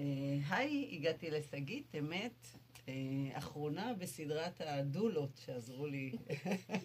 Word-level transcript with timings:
אה, 0.00 0.56
היי, 0.56 0.88
הגעתי 0.92 1.30
לשגית, 1.30 1.94
אמת, 1.98 2.46
אה, 2.88 2.94
אחרונה 3.32 3.94
בסדרת 3.94 4.60
הדולות 4.60 5.40
שעזרו 5.44 5.86
לי 5.86 6.12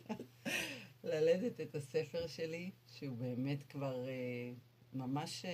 ללדת 1.04 1.62
את 1.62 1.76
הספר 1.76 2.28
שלי, 2.28 2.72
שהוא 2.88 3.18
באמת 3.18 3.64
כבר 3.64 4.08
אה, 4.08 4.52
ממש 4.94 5.46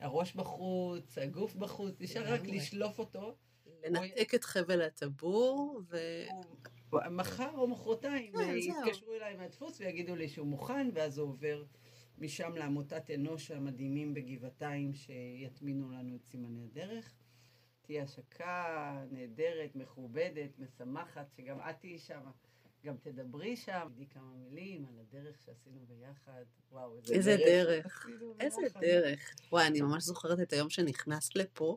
הראש 0.00 0.34
בחוץ, 0.34 1.18
הגוף 1.18 1.54
בחוץ, 1.54 1.94
נשאר 2.00 2.32
רק 2.32 2.40
לשלוף 2.44 2.98
אותו. 2.98 3.36
לנתק 3.84 4.34
את 4.34 4.44
חבל 4.44 4.82
הטבור, 4.82 5.80
ו... 5.90 5.98
מחר 7.10 7.50
או 7.54 7.68
מחרתיים 7.68 8.32
יתקשרו 8.56 9.12
אליי 9.12 9.36
מהדפוס 9.36 9.80
ויגידו 9.80 10.16
לי 10.16 10.28
שהוא 10.28 10.46
מוכן, 10.46 10.90
ואז 10.94 11.18
הוא 11.18 11.28
עובר 11.28 11.64
משם 12.20 12.54
לעמותת 12.56 13.10
אנוש 13.14 13.50
המדהימים 13.50 14.14
בגבעתיים, 14.14 14.94
שיטמינו 14.94 15.90
לנו 15.90 16.16
את 16.16 16.24
סימני 16.24 16.64
הדרך. 16.64 17.14
תהיה 17.82 18.02
השקה 18.02 19.04
נהדרת, 19.10 19.76
מכובדת, 19.76 20.58
משמחת, 20.58 21.32
שגם 21.36 21.58
את 21.70 21.76
תהיי 21.80 21.98
שם. 21.98 22.20
גם 22.84 22.96
תדברי 22.96 23.56
שם, 23.56 23.88
תגידי 23.94 24.10
כמה 24.10 24.34
מילים 24.36 24.86
על 24.86 24.98
הדרך 25.00 25.42
שעשינו 25.44 25.86
ביחד. 25.88 26.44
וואו, 26.70 26.96
איזה, 26.96 27.14
איזה 27.14 27.36
דרך. 27.46 28.06
דרך. 28.20 28.36
איזה 28.40 28.62
דרך. 28.80 29.34
וואי, 29.52 29.66
אני 29.66 29.80
ממש 29.80 30.04
זוכרת 30.04 30.40
את 30.40 30.52
היום 30.52 30.70
שנכנסת 30.70 31.36
לפה, 31.36 31.76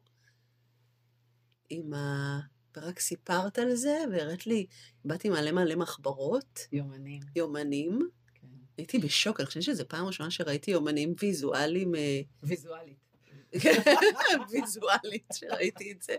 עם 1.69 1.93
ה... 1.93 2.39
ורק 2.77 2.99
סיפרת 2.99 3.59
על 3.59 3.75
זה, 3.75 3.97
והראית 4.11 4.47
לי, 4.47 4.65
באתי 5.05 5.29
מלא 5.29 5.51
מלא 5.51 5.75
מחברות. 5.75 6.67
יומנים. 6.71 7.21
יומנים. 7.35 7.99
הייתי 8.77 8.99
בשוק, 8.99 9.39
אני 9.39 9.47
חושבת 9.47 9.63
שזו 9.63 9.83
פעם 9.87 10.05
ראשונה 10.05 10.31
שראיתי 10.31 10.71
יומנים 10.71 11.13
ויזואליים. 11.19 11.95
אה, 11.95 12.21
ויזואלית. 12.43 12.97
ויזואלית 14.51 15.27
שראיתי 15.33 15.91
את 15.91 16.01
זה. 16.01 16.15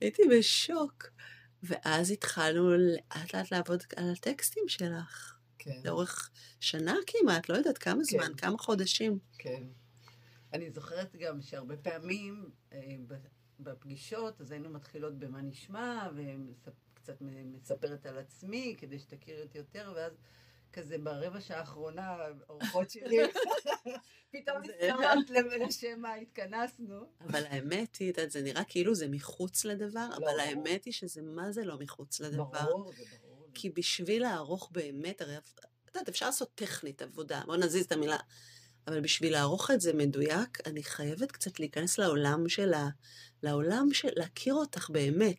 הייתי 0.00 0.22
בשוק. 0.38 1.10
ואז 1.62 2.10
התחלנו 2.10 2.70
לאט 2.70 3.34
לאט 3.34 3.52
לעבוד 3.52 3.82
על 3.96 4.12
הטקסטים 4.12 4.64
שלך. 4.68 5.36
כן. 5.58 5.80
לאורך 5.84 6.30
שנה 6.60 6.96
כמעט, 7.06 7.48
לא 7.48 7.54
יודעת 7.54 7.78
כמה 7.78 8.04
זמן, 8.04 8.26
כן. 8.26 8.34
כמה 8.36 8.58
חודשים. 8.58 9.18
כן. 9.38 9.62
אני 10.52 10.70
זוכרת 10.70 11.16
גם 11.16 11.42
שהרבה 11.42 11.76
פעמים 11.76 12.50
אה, 12.72 12.96
בפגישות, 13.60 14.40
אז 14.40 14.50
היינו 14.50 14.70
מתחילות 14.70 15.18
במה 15.18 15.42
נשמע, 15.42 16.08
וקצת 16.16 17.16
מספרת 17.44 18.06
על 18.06 18.18
עצמי, 18.18 18.74
כדי 18.78 18.98
שתכירי 18.98 19.42
אותי 19.42 19.58
יותר, 19.58 19.92
ואז 19.96 20.12
כזה 20.72 20.98
ברבע 20.98 21.40
שעה 21.40 21.58
האחרונה, 21.58 22.16
אורחות 22.48 22.90
שלי, 22.90 23.18
פתאום 24.32 24.58
נזכרת 24.58 25.30
לשם 25.60 26.00
מה 26.00 26.14
התכנסנו. 26.14 27.00
אבל 27.20 27.44
האמת 27.46 27.96
היא, 27.96 28.12
זה 28.28 28.42
נראה 28.42 28.64
כאילו 28.64 28.94
זה 28.94 29.08
מחוץ 29.08 29.64
לדבר, 29.64 30.08
לא. 30.08 30.16
אבל 30.16 30.40
האמת 30.40 30.84
היא 30.84 30.92
שזה 30.92 31.22
מה 31.22 31.52
זה 31.52 31.64
לא 31.64 31.78
מחוץ 31.78 32.20
לדבר. 32.20 32.44
ברור, 32.44 32.92
זה 32.92 33.02
ברור. 33.22 33.48
כי 33.54 33.70
בשביל 33.70 34.22
לערוך 34.22 34.70
באמת, 34.72 35.20
הרי 35.20 35.36
את 35.36 35.96
יודעת, 35.96 36.08
אפשר 36.08 36.26
לעשות 36.26 36.50
טכנית 36.54 37.02
עבודה, 37.02 37.42
בוא 37.46 37.56
נזיז 37.56 37.84
את 37.84 37.92
המילה. 37.92 38.16
אבל 38.86 39.00
בשביל 39.00 39.32
לערוך 39.32 39.70
את 39.70 39.80
זה 39.80 39.92
מדויק, 39.92 40.58
אני 40.66 40.82
חייבת 40.82 41.32
קצת 41.32 41.60
להיכנס 41.60 41.98
לעולם 41.98 42.48
של 42.48 42.74
ה... 42.74 42.88
לעולם 43.42 43.88
של 43.92 44.08
להכיר 44.16 44.54
אותך 44.54 44.90
באמת, 44.90 45.36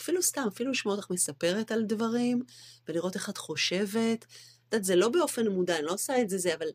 אפילו 0.00 0.22
סתם, 0.22 0.44
אפילו 0.48 0.70
לשמוע 0.70 0.94
אותך 0.94 1.10
מספרת 1.10 1.72
על 1.72 1.84
דברים, 1.84 2.42
ולראות 2.88 3.14
איך 3.14 3.30
את 3.30 3.38
חושבת. 3.38 4.26
את 4.68 4.72
יודעת, 4.72 4.84
זה 4.84 4.96
לא 4.96 5.08
באופן 5.08 5.48
מודע, 5.48 5.76
אני 5.76 5.84
לא 5.84 5.92
עושה 5.92 6.22
את 6.22 6.30
זה, 6.30 6.38
זה, 6.38 6.54
אבל 6.54 6.66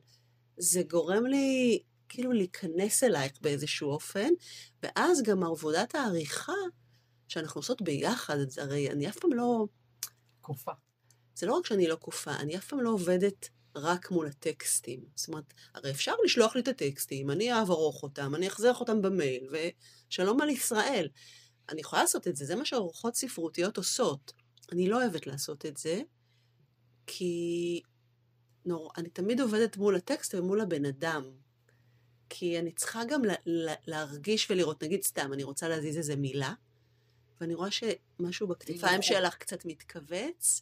זה 0.57 0.83
גורם 0.83 1.25
לי 1.25 1.79
כאילו 2.09 2.31
להיכנס 2.31 3.03
אלייך 3.03 3.31
באיזשהו 3.41 3.89
אופן, 3.89 4.29
ואז 4.83 5.21
גם 5.23 5.43
עבודת 5.43 5.95
העריכה 5.95 6.53
שאנחנו 7.27 7.59
עושות 7.59 7.81
ביחד, 7.81 8.37
הרי 8.57 8.91
אני 8.91 9.09
אף 9.09 9.19
פעם 9.19 9.33
לא... 9.33 9.65
קופה. 10.41 10.71
זה 11.35 11.45
לא 11.45 11.53
רק 11.53 11.65
שאני 11.65 11.87
לא 11.87 11.95
קופה, 11.95 12.31
אני 12.31 12.57
אף 12.57 12.67
פעם 12.67 12.81
לא 12.81 12.89
עובדת 12.89 13.49
רק 13.75 14.11
מול 14.11 14.27
הטקסטים. 14.27 14.99
זאת 15.15 15.27
אומרת, 15.27 15.53
הרי 15.75 15.91
אפשר 15.91 16.13
לשלוח 16.25 16.55
לי 16.55 16.61
את 16.61 16.67
הטקסטים, 16.67 17.31
אני 17.31 17.53
אערוך 17.53 18.03
אותם, 18.03 18.35
אני 18.35 18.47
אחזיר 18.47 18.73
אותם 18.73 19.01
במייל, 19.01 19.47
ושלום 20.09 20.41
על 20.41 20.49
ישראל. 20.49 21.09
אני 21.69 21.81
יכולה 21.81 22.01
לעשות 22.01 22.27
את 22.27 22.35
זה, 22.35 22.45
זה 22.45 22.55
מה 22.55 22.65
שעורכות 22.65 23.15
ספרותיות 23.15 23.77
עושות. 23.77 24.33
אני 24.71 24.89
לא 24.89 25.01
אוהבת 25.01 25.27
לעשות 25.27 25.65
את 25.65 25.77
זה, 25.77 26.01
כי 27.07 27.81
נור... 28.65 28.91
אני 28.97 29.09
תמיד 29.09 29.41
עובדת 29.41 29.77
מול 29.77 29.95
הטקסט 29.95 30.35
ומול 30.35 30.61
הבן 30.61 30.85
אדם. 30.85 31.23
כי 32.29 32.59
אני 32.59 32.71
צריכה 32.71 33.05
גם 33.05 33.25
לה, 33.25 33.33
לה, 33.45 33.73
להרגיש 33.87 34.51
ולראות, 34.51 34.83
נגיד 34.83 35.03
סתם, 35.03 35.33
אני 35.33 35.43
רוצה 35.43 35.67
להזיז 35.67 35.97
איזה 35.97 36.15
מילה, 36.15 36.53
ואני 37.41 37.53
רואה 37.53 37.69
שמשהו 37.71 38.47
בכתפיים 38.47 39.01
שלך 39.01 39.35
קצת 39.35 39.65
מתכווץ, 39.65 40.61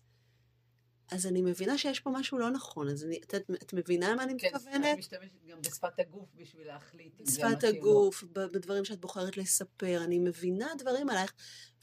אז 1.11 1.27
אני 1.27 1.41
מבינה 1.41 1.77
שיש 1.77 1.99
פה 1.99 2.09
משהו 2.09 2.37
לא 2.37 2.49
נכון, 2.49 2.89
אז 2.89 3.03
אני, 3.03 3.19
את, 3.23 3.33
את 3.51 3.73
מבינה 3.73 4.15
מה 4.15 4.23
אני 4.23 4.33
כן, 4.39 4.47
מתכוונת? 4.47 4.83
כן, 4.83 4.93
את 4.93 4.97
משתמשת 4.97 5.45
גם 5.47 5.61
בשפת 5.61 5.99
הגוף 5.99 6.29
בשביל 6.35 6.67
להחליט. 6.67 7.21
בשפת 7.21 7.63
הגוף, 7.63 8.23
לא. 8.23 8.47
בדברים 8.47 8.85
שאת 8.85 8.99
בוחרת 8.99 9.37
לספר, 9.37 10.03
אני 10.03 10.19
מבינה 10.19 10.67
דברים 10.77 11.09
עלייך, 11.09 11.33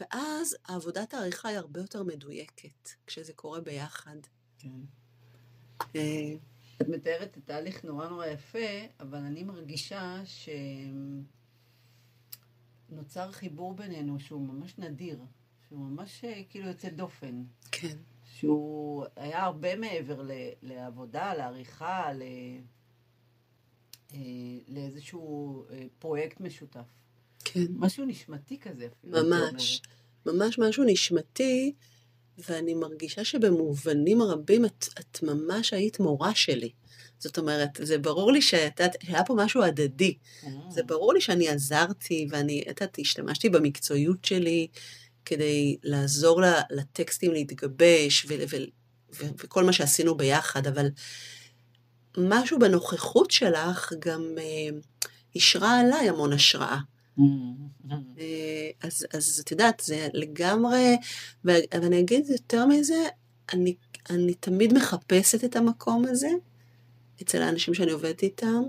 ואז 0.00 0.56
עבודת 0.64 1.14
העריכה 1.14 1.48
היא 1.48 1.58
הרבה 1.58 1.80
יותר 1.80 2.02
מדויקת, 2.02 2.90
כשזה 3.06 3.32
קורה 3.32 3.60
ביחד. 3.60 4.16
כן. 5.78 5.98
אה, 5.98 6.34
את 6.82 6.88
מתארת 6.88 7.38
את 7.38 7.42
תהליך 7.44 7.84
נורא 7.84 8.08
נורא 8.08 8.26
יפה, 8.26 8.68
אבל 9.00 9.18
אני 9.18 9.42
מרגישה 9.42 10.22
שנוצר 12.88 13.32
חיבור 13.32 13.74
בינינו 13.74 14.20
שהוא 14.20 14.48
ממש 14.48 14.78
נדיר, 14.78 15.20
שהוא 15.68 15.78
ממש 15.78 16.24
אה, 16.24 16.42
כאילו 16.48 16.68
יוצא 16.68 16.88
דופן. 16.88 17.44
כן. 17.72 17.96
שהוא 18.24 19.04
היה 19.16 19.44
הרבה 19.44 19.76
מעבר 19.76 20.22
ל, 20.22 20.30
לעבודה, 20.62 21.34
לעריכה, 21.34 22.12
ל, 22.12 22.22
אה, 24.14 24.18
לאיזשהו 24.68 25.64
פרויקט 25.98 26.40
משותף. 26.40 26.86
כן. 27.44 27.66
משהו 27.70 28.04
נשמתי 28.04 28.58
כזה 28.58 28.86
אפילו. 28.86 29.18
ממש. 29.22 29.82
ממש 30.26 30.58
משהו 30.58 30.84
נשמתי. 30.84 31.72
ואני 32.38 32.74
מרגישה 32.74 33.24
שבמובנים 33.24 34.22
רבים 34.22 34.64
את, 34.64 34.86
את 35.00 35.22
ממש 35.22 35.72
היית 35.72 36.00
מורה 36.00 36.34
שלי. 36.34 36.70
זאת 37.18 37.38
אומרת, 37.38 37.70
זה 37.82 37.98
ברור 37.98 38.32
לי 38.32 38.42
שהיה 38.42 39.24
פה 39.26 39.34
משהו 39.34 39.62
הדדי. 39.62 40.14
Mm. 40.42 40.46
זה 40.70 40.82
ברור 40.82 41.14
לי 41.14 41.20
שאני 41.20 41.48
עזרתי, 41.48 42.26
ואני, 42.30 42.62
את 42.70 42.80
יודעת, 42.80 42.98
השתמשתי 42.98 43.48
במקצועיות 43.48 44.24
שלי 44.24 44.66
כדי 45.24 45.76
לעזור 45.82 46.40
לטקסטים 46.70 47.32
להתגבש, 47.32 48.26
ו, 48.28 48.34
ו, 48.50 48.56
ו, 49.14 49.24
וכל 49.38 49.64
מה 49.64 49.72
שעשינו 49.72 50.16
ביחד, 50.16 50.66
אבל 50.66 50.88
משהו 52.18 52.58
בנוכחות 52.58 53.30
שלך 53.30 53.92
גם 53.98 54.34
אה, 54.38 54.78
השרה 55.36 55.80
עליי 55.80 56.08
המון 56.08 56.32
השראה. 56.32 56.78
אה, 57.20 58.70
אז, 58.82 59.06
אז 59.14 59.40
את 59.44 59.50
יודעת, 59.50 59.82
זה 59.84 60.08
לגמרי, 60.12 60.96
ואני 61.44 62.00
אגיד 62.00 62.30
יותר 62.30 62.66
מזה, 62.66 63.08
אני, 63.52 63.74
אני 64.10 64.34
תמיד 64.34 64.72
מחפשת 64.72 65.44
את 65.44 65.56
המקום 65.56 66.04
הזה 66.08 66.30
אצל 67.22 67.42
האנשים 67.42 67.74
שאני 67.74 67.90
עובדת 67.90 68.22
איתם, 68.22 68.62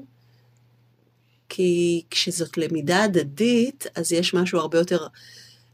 כי 1.50 2.03
כשזאת 2.09 2.58
למידה 2.58 3.03
הדדית, 3.03 3.85
אז 3.96 4.12
יש 4.12 4.34
משהו 4.34 4.59
הרבה 4.59 4.78
יותר, 4.78 5.08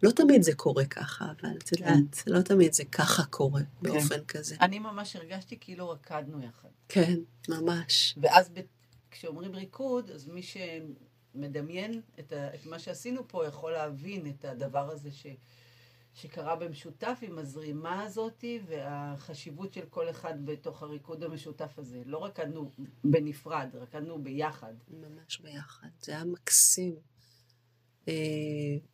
לא 0.03 0.11
תמיד 0.11 0.41
זה 0.41 0.55
קורה 0.55 0.85
ככה, 0.85 1.25
אבל 1.25 1.57
את 1.57 1.69
כן. 1.69 1.75
יודעת, 1.79 2.15
כן. 2.15 2.31
לא 2.31 2.41
תמיד 2.41 2.73
זה 2.73 2.85
ככה 2.85 3.23
קורה, 3.25 3.61
כן. 3.61 3.67
באופן 3.81 4.23
כזה. 4.27 4.55
אני 4.61 4.79
ממש 4.79 5.15
הרגשתי 5.15 5.57
כאילו 5.59 5.89
רקדנו 5.89 6.41
יחד. 6.43 6.69
כן, 6.89 7.19
ממש. 7.49 8.15
ואז 8.21 8.49
ב... 8.49 8.59
כשאומרים 9.11 9.55
ריקוד, 9.55 10.11
אז 10.11 10.27
מי 10.27 10.43
ש... 10.43 10.57
מדמיין 11.35 12.01
את, 12.19 12.33
ה, 12.33 12.55
את 12.55 12.65
מה 12.65 12.79
שעשינו 12.79 13.27
פה, 13.27 13.47
יכול 13.47 13.71
להבין 13.71 14.27
את 14.27 14.45
הדבר 14.45 14.91
הזה 14.91 15.11
ש, 15.11 15.27
שקרה 16.13 16.55
במשותף 16.55 17.19
עם 17.21 17.37
הזרימה 17.37 18.03
הזאת 18.03 18.43
והחשיבות 18.67 19.73
של 19.73 19.85
כל 19.89 20.09
אחד 20.09 20.45
בתוך 20.45 20.83
הריקוד 20.83 21.23
המשותף 21.23 21.79
הזה. 21.79 22.01
לא 22.05 22.25
רקדנו 22.25 22.71
בנפרד, 23.03 23.69
רקדנו 23.73 24.23
ביחד. 24.23 24.73
ממש 24.87 25.39
ביחד. 25.39 25.87
זה 26.01 26.11
היה 26.11 26.23
מקסים. 26.23 26.95
אה, 28.07 28.13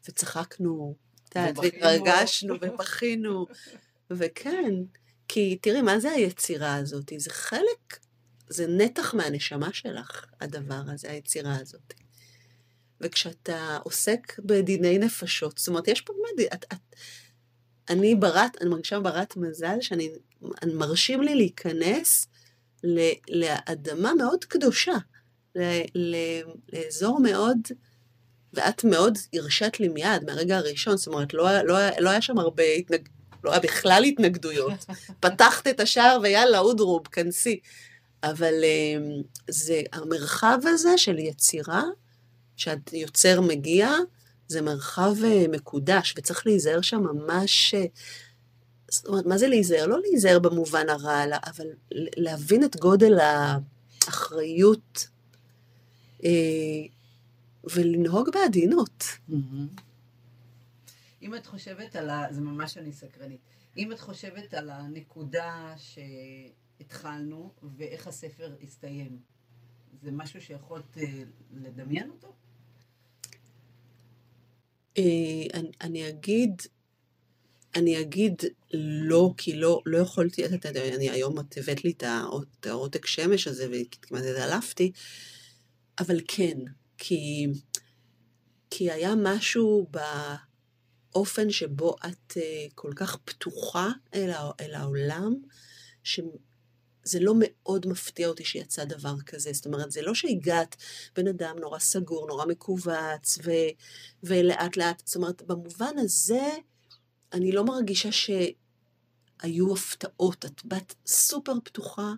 וצחקנו, 0.10 0.96
והתרגשנו 1.36 2.56
ובכינו. 2.62 3.46
וכן, 4.12 4.74
כי 5.28 5.58
תראי, 5.62 5.81
מה 5.81 6.00
זה 6.00 6.12
היצירה 6.12 6.75
הזאת? 6.75 7.12
זה 7.18 7.30
חלק, 7.30 8.00
זה 8.48 8.68
נתח 8.68 9.13
מהנשמה 9.13 9.74
שלך, 9.74 10.25
הדבר 10.42 10.81
הזה, 10.94 11.12
היצירה 11.12 11.56
הזאת. 11.56 11.94
וכשאתה 13.01 13.78
עוסק 13.84 14.40
בדיני 14.40 14.98
נפשות, 14.98 15.57
זאת 15.57 15.68
אומרת, 15.68 15.88
יש 15.88 16.01
פה 16.01 16.13
באמת, 16.13 16.54
את, 16.54 16.66
את, 16.74 16.96
אני 17.90 18.16
ברת, 18.16 18.62
אני 18.62 18.69
מרגישה 18.69 19.00
ברת 19.00 19.38
מזל 19.38 19.78
שאני, 19.81 20.10
מרשים 20.74 21.22
לי 21.22 21.36
להיכנס 21.36 22.28
ל, 22.84 23.10
לאדמה 23.30 24.13
מאוד 24.13 24.46
קדושה, 24.46 24.98
ל, 25.56 25.62
ל, 25.96 26.16
לאזור 26.74 27.19
מאוד 27.19 27.57
ואת 28.54 28.84
מאוד 28.84 29.18
הרשת 29.34 29.80
לי 29.80 29.88
מיד, 29.88 30.24
מהרגע 30.25 30.57
הראשון, 30.57 30.98
זאת 30.98 31.07
אומרת, 31.07 31.34
לא, 31.34 31.62
לא, 31.62 31.75
לא 32.00 32.10
היה 32.10 32.22
שם 32.22 32.40
הרבה 32.40 32.63
התנג... 32.63 33.10
לא 33.44 33.51
היה 33.51 33.60
בכלל 33.60 34.04
התנגדויות. 34.04 34.86
פתחת 35.19 35.68
את 35.68 35.80
השער 35.80 36.19
ויאללה, 36.24 36.60
אודרוב, 36.60 37.07
כנסי. 37.07 37.60
אבל 38.24 38.54
אמ, 38.63 39.22
זה 39.50 39.81
המרחב 39.94 40.60
הזה 40.63 40.98
של 40.98 41.19
יצירה, 41.19 41.84
שהיוצר 42.60 43.42
מגיע, 43.42 43.90
זה 44.48 44.62
מרחב 44.62 45.14
אה, 45.24 45.46
מקודש, 45.52 46.14
וצריך 46.18 46.48
להיזהר 46.48 46.82
שם 46.82 47.04
ממש... 47.04 47.74
אה, 47.74 47.86
זאת 48.92 49.06
אומרת, 49.06 49.26
מה 49.26 49.38
זה 49.38 49.48
להיזהר? 49.48 49.88
לא 49.88 50.00
להיזהר 50.02 50.40
במובן 50.40 50.90
הרע, 50.90 51.24
אבל 51.48 51.68
להבין 52.18 52.64
את 52.64 52.76
גודל 52.76 53.18
האחריות 53.20 55.08
אה, 56.24 56.30
ולנהוג 57.64 58.30
בעדינות. 58.34 59.04
אם 61.22 61.36
את 61.36 61.46
חושבת 61.46 61.96
על 61.96 62.10
ה... 62.10 62.26
זה 62.32 62.42
ממש 62.42 62.78
אני 62.78 62.92
סקרנית. 62.92 63.42
אם 63.78 63.92
את 63.92 64.00
חושבת 64.00 64.54
על 64.54 64.70
הנקודה 64.70 65.74
שהתחלנו 65.78 67.52
ואיך 67.78 68.08
הספר 68.08 68.56
הסתיים, 68.64 69.20
זה 70.04 70.12
משהו 70.12 70.42
שיכולת 70.42 70.98
לדמיין 71.54 72.10
אותו? 72.10 72.34
אני, 75.54 75.72
אני 75.81 76.10
אגיד, 76.10 76.62
אני 77.75 78.01
אגיד 78.01 78.42
לא, 78.74 79.34
כי 79.38 79.56
לא, 79.56 79.81
לא 79.86 79.98
יכולתי, 79.98 80.46
את, 80.46 80.66
אני 80.66 81.10
היום 81.10 81.40
את 81.40 81.57
הבאת 81.57 81.84
לי 81.84 81.94
את 82.00 82.66
העותק 82.66 83.06
שמש 83.06 83.48
הזה 83.48 83.68
וכמעט 83.72 84.24
התעלפתי, 84.24 84.92
אבל 86.00 86.22
כן, 86.28 86.57
כי, 86.98 87.48
כי 88.69 88.92
היה 88.92 89.13
משהו 89.18 89.88
באופן 91.13 91.50
שבו 91.50 91.96
את 92.07 92.38
כל 92.75 92.92
כך 92.96 93.18
פתוחה 93.25 93.90
אל, 94.13 94.31
אל 94.60 94.75
העולם, 94.75 95.36
ש... 96.04 96.19
זה 97.10 97.20
לא 97.20 97.34
מאוד 97.40 97.88
מפתיע 97.88 98.28
אותי 98.28 98.46
שיצא 98.46 98.84
דבר 98.84 99.16
כזה. 99.26 99.54
זאת 99.54 99.66
אומרת, 99.66 99.92
זה 99.92 100.02
לא 100.02 100.14
שהגעת 100.14 100.76
בן 101.16 101.28
אדם 101.28 101.56
נורא 101.60 101.80
סגור, 101.80 102.28
נורא 102.28 102.46
מכווץ, 102.46 103.38
ו, 103.44 103.52
ולאט 104.24 104.78
לאט, 104.78 105.02
זאת 105.06 105.16
אומרת, 105.16 105.42
במובן 105.42 105.98
הזה, 105.98 106.50
אני 107.34 107.52
לא 107.52 107.66
מרגישה 107.66 108.10
שהיו 108.12 109.74
הפתעות. 109.74 110.46
את 110.46 110.62
בת 110.66 110.96
סופר 111.06 111.54
פתוחה, 111.64 112.14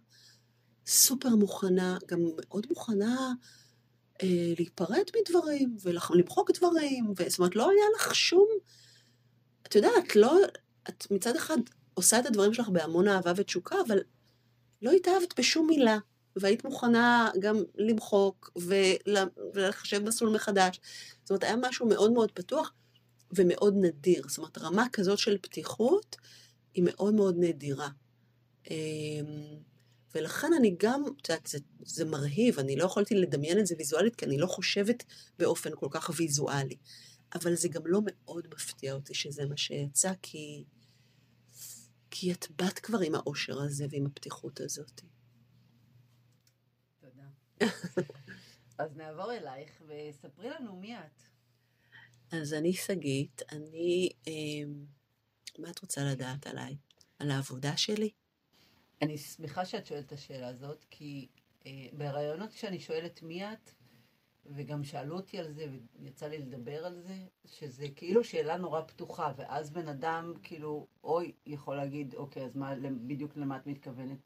סופר 0.88 1.30
מוכנה, 1.30 1.98
גם 2.08 2.20
מאוד 2.38 2.68
מוכנה 2.70 3.34
אה, 4.24 4.54
להיפרד 4.58 5.04
מדברים, 5.20 5.78
ולמחוק 5.82 6.52
דברים, 6.52 7.14
ו... 7.18 7.30
זאת 7.30 7.40
אומרת, 7.40 7.56
לא 7.56 7.70
היה 7.70 7.86
לך 7.96 8.16
שום... 8.16 8.48
את 9.68 9.76
יודעת, 9.76 10.16
לא... 10.16 10.38
את 10.90 11.08
מצד 11.12 11.36
אחד 11.36 11.58
עושה 11.94 12.20
את 12.20 12.26
הדברים 12.26 12.54
שלך 12.54 12.70
בהמון 12.70 13.08
אהבה 13.08 13.34
ותשוקה, 13.36 13.76
אבל 13.88 14.00
לא 14.82 14.92
התאהבת 14.92 15.40
בשום 15.40 15.68
מילה, 15.68 15.98
והיית 16.36 16.66
מוכנה 16.66 17.30
גם 17.40 17.56
למחוק 17.76 18.52
ולחשב 19.56 20.04
מסלול 20.04 20.36
מחדש. 20.36 20.80
זאת 21.22 21.30
אומרת, 21.30 21.44
היה 21.44 21.56
משהו 21.56 21.88
מאוד 21.88 22.12
מאוד 22.12 22.32
פתוח 22.32 22.74
ומאוד 23.36 23.76
נדיר. 23.82 24.24
זאת 24.28 24.38
אומרת, 24.38 24.58
רמה 24.58 24.86
כזאת 24.94 25.20
של 25.20 25.38
פתיחות 25.42 26.16
היא 26.74 26.84
מאוד 26.84 27.14
מאוד 27.14 27.36
נדירה. 27.40 27.90
אמ, 28.70 28.76
ולכן 30.16 30.54
אני 30.58 30.76
גם, 30.80 31.04
את 31.22 31.30
יודעת, 31.30 31.48
זה, 31.48 31.60
זה 31.86 32.06
מרהיב, 32.06 32.60
אני 32.60 32.76
לא 32.76 32.86
יכולתי 32.86 33.16
לדמיין 33.16 33.60
את 33.60 33.66
זה 33.66 33.76
ויזואלית, 33.78 34.16
כי 34.16 34.26
אני 34.26 34.38
לא 34.38 34.48
חושבת 34.48 35.04
באופן 35.40 35.70
כל 35.76 35.88
כך 35.92 36.12
ויזואלי. 36.16 36.78
אבל 37.36 37.56
זה 37.56 37.68
גם 37.68 37.82
לא 37.86 38.00
מאוד 38.06 38.48
מפתיע 38.54 38.94
אותי 38.94 39.14
שזה 39.14 39.46
מה 39.46 39.58
שיצא, 39.58 40.12
כי... 40.22 40.64
כי 42.22 42.34
את 42.34 42.52
באת 42.52 42.80
כבר 42.80 43.00
עם 43.00 43.16
האושר 43.16 43.62
הזה 43.62 43.86
ועם 43.90 44.06
הפתיחות 44.06 44.60
הזאת. 44.60 45.02
תודה. 47.00 47.24
אז 48.78 48.96
נעבור 48.96 49.34
אלייך 49.34 49.82
וספרי 49.88 50.50
לנו 50.50 50.76
מי 50.76 50.98
את. 50.98 51.24
אז 52.32 52.54
אני 52.54 52.74
שגית, 52.74 53.42
אני... 53.52 54.10
אה, 54.28 54.34
מה 55.60 55.70
את 55.70 55.80
רוצה 55.80 56.02
לדעת 56.04 56.48
עליי? 56.48 56.78
על 57.20 57.32
העבודה 57.32 57.78
שלי? 57.78 58.10
אני 59.02 59.18
שמחה 59.18 59.66
שאת 59.66 59.86
שואלת 59.86 60.06
את 60.06 60.12
השאלה 60.12 60.48
הזאת, 60.48 60.86
כי 60.90 61.28
אה, 61.66 61.72
בראיונות 61.94 62.54
כשאני 62.54 62.80
שואלת 62.80 63.22
מי 63.24 63.54
את, 63.54 63.72
וגם 64.56 64.84
שאלו 64.84 65.16
אותי 65.16 65.40
על 65.40 65.52
זה, 65.52 65.66
ויצא 66.00 66.28
לי 66.28 66.38
לדבר 66.38 66.86
על 66.86 67.02
זה, 67.02 67.16
שזה 67.46 67.88
כאילו 67.96 68.24
שאלה 68.24 68.58
נורא 68.58 68.82
פתוחה, 68.82 69.32
ואז 69.38 69.70
בן 69.70 69.88
אדם 69.88 70.34
כאילו, 70.44 70.88
אוי, 71.04 71.32
יכול 71.46 71.76
להגיד, 71.76 72.16
אוקיי, 72.16 72.46
אז 72.46 72.56
מה, 72.56 72.74
בדיוק 73.08 73.38
למה 73.38 73.58
את 73.58 73.68
מתכוונת? 73.68 74.18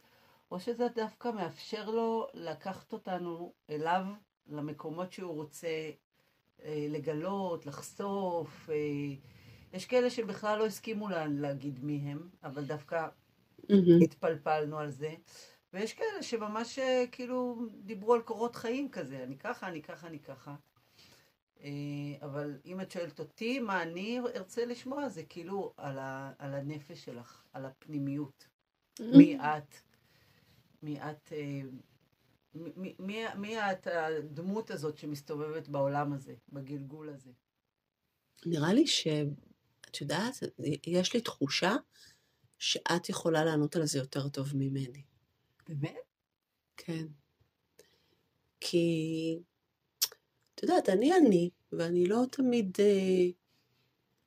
או 0.51 0.60
שזה 0.60 0.88
דווקא 0.95 1.30
מאפשר 1.36 1.89
לו 1.89 2.27
לקחת 2.33 2.94
אותנו 2.94 3.54
אליו, 3.69 4.06
למקומות 4.48 5.12
שהוא 5.12 5.33
רוצה 5.33 5.89
אה, 6.63 6.88
לגלות, 6.89 7.66
לחשוף. 7.66 8.69
אה, 8.69 8.75
יש 9.74 9.86
כאלה 9.86 10.10
שבכלל 10.10 10.60
לא 10.60 10.66
הסכימו 10.66 11.10
לה, 11.10 11.25
להגיד 11.25 11.83
מי 11.83 11.98
הם, 11.98 12.30
אבל 12.44 12.66
דווקא 12.66 13.07
mm-hmm. 13.62 14.04
התפלפלנו 14.04 14.80
על 14.80 14.89
זה. 14.89 15.13
ויש 15.75 15.94
כאלה 15.94 16.24
שממש 16.24 16.80
אה, 16.80 17.06
כאילו 17.12 17.68
דיברו 17.83 18.13
על 18.13 18.22
קורות 18.22 18.56
חיים 18.56 18.89
כזה, 18.92 19.24
אני 19.24 19.38
ככה, 19.38 19.68
אני 19.68 19.81
ככה, 19.81 20.07
אני 20.07 20.19
ככה. 20.19 20.56
אה, 21.62 21.69
אבל 22.22 22.60
אם 22.66 22.81
את 22.81 22.92
שואלת 22.92 23.19
אותי, 23.19 23.60
מה 23.60 23.83
אני 23.83 24.19
ארצה 24.36 24.66
לשמוע, 24.66 25.10
זה 25.10 25.24
כאילו 25.24 25.74
על, 25.77 26.00
ה, 26.00 26.31
על 26.39 26.54
הנפש 26.54 27.06
שלך, 27.06 27.44
על 27.54 27.66
הפנימיות. 27.66 28.48
Mm-hmm. 29.00 29.18
מי 29.18 29.38
את, 29.39 29.75
מי 30.83 31.01
את, 31.01 31.33
אה, 31.33 31.62
מי, 32.54 32.95
מי, 33.00 33.24
מי 33.36 33.57
את 33.60 33.88
הדמות 33.88 34.71
הזאת 34.71 34.98
שמסתובבת 34.98 35.68
בעולם 35.68 36.13
הזה, 36.13 36.33
בגלגול 36.50 37.10
הזה? 37.10 37.31
נראה 38.45 38.74
לי 38.74 38.88
שאת 38.88 40.01
יודעת, 40.01 40.33
יש 40.88 41.13
לי 41.13 41.21
תחושה 41.21 41.75
שאת 42.60 43.10
יכולה 43.10 43.45
לענות 43.45 43.75
על 43.75 43.86
זה 43.86 44.00
יותר 44.00 44.30
טוב 44.30 44.51
ממני. 44.56 45.15
באמת? 45.70 45.96
כן. 46.78 47.06
כי, 48.60 49.40
את 50.56 50.64
יודעת, 50.64 50.90
אני 50.90 51.14
אני, 51.16 51.50
ואני 51.72 52.08
לא 52.08 52.24
תמיד 52.32 52.78
אה, 52.80 53.30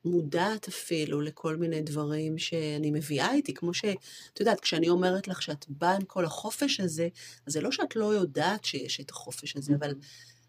מודעת 0.04 0.68
אפילו 0.68 1.21
לכל 1.21 1.57
מיני 1.57 1.83
דברים 1.83 2.38
שאני 2.38 2.90
מביאה 2.90 3.35
איתי, 3.35 3.54
כמו 3.54 3.75
שאת 3.75 4.40
יודעת, 4.40 4.61
כשאני 4.61 4.88
אומרת 4.88 5.28
לך 5.28 5.42
שאת 5.42 5.64
באה 5.68 5.95
עם 5.95 6.04
כל 6.04 6.25
החופש 6.25 6.80
הזה, 6.80 7.09
אז 7.47 7.52
זה 7.52 7.61
לא 7.61 7.71
שאת 7.73 7.97
לא 7.97 8.14
יודעת 8.14 8.64
שיש 8.64 9.00
את 9.00 9.11
החופש 9.11 9.57
הזה, 9.57 9.75
אבל, 9.75 9.95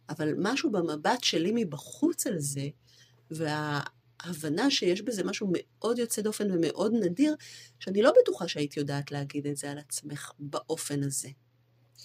אבל 0.10 0.34
משהו 0.38 0.72
במבט 0.72 1.24
שלי 1.24 1.51
מבחוץ 1.55 2.27
על 2.27 2.39
זה, 2.39 2.67
וה... 3.31 3.79
ההבנה 4.19 4.71
שיש 4.71 5.01
בזה 5.01 5.23
משהו 5.23 5.51
מאוד 5.51 5.99
יוצא 5.99 6.21
דופן 6.21 6.51
ומאוד 6.51 6.93
נדיר, 6.93 7.35
שאני 7.79 8.01
לא 8.01 8.13
בטוחה 8.21 8.47
שהיית 8.47 8.77
יודעת 8.77 9.11
להגיד 9.11 9.47
את 9.47 9.57
זה 9.57 9.71
על 9.71 9.77
עצמך 9.77 10.31
באופן 10.39 11.03
הזה. 11.03 11.29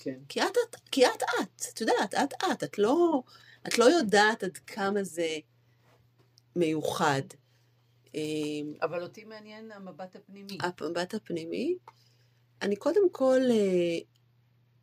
כן. 0.01 0.19
כי 0.29 0.43
את 0.43 0.47
את, 0.47 0.77
כי 0.91 1.07
את 1.07 1.23
את, 1.23 1.63
את 1.73 1.81
יודעת, 1.81 2.15
את 2.15 2.33
את, 2.53 2.63
את 2.63 2.79
לא, 2.79 3.23
את 3.67 3.79
לא 3.79 3.85
יודעת 3.85 4.45
עד 4.45 4.59
כמה 4.59 5.05
זה 5.05 5.39
מיוחד. 6.57 7.23
אמ, 8.15 8.75
אבל 8.83 9.03
אותי 9.03 9.25
מעניין 9.25 9.73
המבט 9.73 10.17
הפנימי. 10.17 10.59
המבט 10.61 11.15
הפנימי? 11.15 11.77
אני 12.63 12.77
קודם 12.77 13.11
כל, 13.13 13.41
אה, 13.51 13.99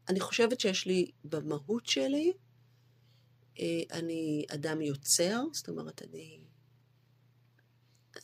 אני 0.09 0.19
חושבת 0.19 0.59
שיש 0.59 0.85
לי 0.85 1.11
במהות 1.23 1.85
שלי, 1.85 2.33
אה, 3.59 3.81
אני 3.91 4.45
אדם 4.53 4.81
יוצר, 4.81 5.41
זאת 5.53 5.69
אומרת, 5.69 6.01
אני 6.01 6.39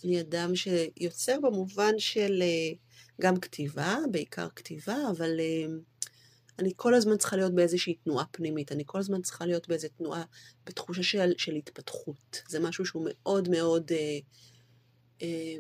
אני 0.07 0.21
אדם 0.21 0.55
שיוצר 0.55 1.39
במובן 1.39 1.93
של 1.97 2.41
אה, 2.41 2.77
גם 3.21 3.39
כתיבה, 3.39 3.97
בעיקר 4.11 4.47
כתיבה, 4.55 4.97
אבל 5.11 5.39
אה, 5.39 5.65
אני 6.59 6.71
כל 6.75 6.93
הזמן 6.93 7.17
צריכה 7.17 7.35
להיות 7.35 7.55
באיזושהי 7.55 7.95
תנועה 7.95 8.25
פנימית, 8.31 8.71
אני 8.71 8.83
כל 8.85 8.99
הזמן 8.99 9.21
צריכה 9.21 9.45
להיות 9.45 9.67
באיזו 9.67 9.87
תנועה, 9.97 10.23
בתחושה 10.65 11.03
של, 11.03 11.33
של 11.37 11.55
התפתחות. 11.55 12.41
זה 12.49 12.59
משהו 12.59 12.85
שהוא 12.85 13.07
מאוד 13.09 13.49
מאוד 13.49 13.91
אה, 13.91 14.19
אה, 15.21 15.57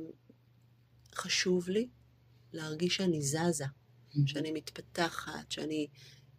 חשוב 1.15 1.69
לי, 1.69 1.87
להרגיש 2.53 2.95
שאני 2.95 3.21
זזה, 3.21 3.65
mm-hmm. 3.65 4.19
שאני 4.25 4.51
מתפתחת, 4.51 5.51
שאני 5.51 5.87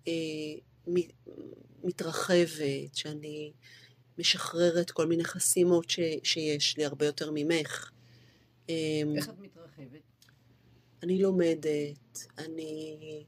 אה, 0.08 0.12
מתרחבת, 1.84 2.94
שאני 2.94 3.52
משחררת 4.18 4.90
כל 4.90 5.06
מיני 5.06 5.24
חסימות 5.24 5.90
ש, 5.90 6.00
שיש 6.22 6.76
לי 6.76 6.84
הרבה 6.84 7.06
יותר 7.06 7.30
ממך. 7.34 7.90
אמ, 8.68 9.14
איך 9.16 9.28
את 9.28 9.38
מתרחבת? 9.38 10.02
אני 11.02 11.22
לומדת, 11.22 12.26
אני 12.38 13.24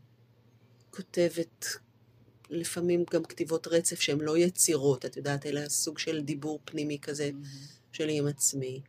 כותבת 0.91 1.65
לפעמים 2.51 3.05
גם 3.13 3.25
כתיבות 3.25 3.67
רצף 3.67 4.01
שהן 4.01 4.21
לא 4.21 4.39
יצירות, 4.39 5.05
את 5.05 5.17
יודעת, 5.17 5.47
אלא 5.47 5.69
סוג 5.69 5.99
של 5.99 6.21
דיבור 6.21 6.61
פנימי 6.65 6.99
כזה 7.03 7.31
שלי 7.93 8.19
עם 8.19 8.27
עצמי. 8.27 8.81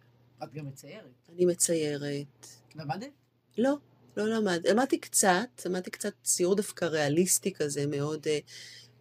את 0.44 0.54
גם 0.54 0.68
מציירת. 0.68 1.06
אני 1.30 1.46
מציירת. 1.46 2.48
למדת? 2.76 3.10
לא, 3.58 3.74
לא 4.18 4.30
למד. 4.30 4.68
למדתי 4.68 4.98
קצת, 4.98 5.66
למדתי 5.66 5.92
קצת 5.92 6.14
ציור 6.24 6.56
דווקא 6.56 6.86
ריאליסטי 6.86 7.54
כזה 7.54 7.88
מאוד, 7.88 8.28
אה, 8.28 8.40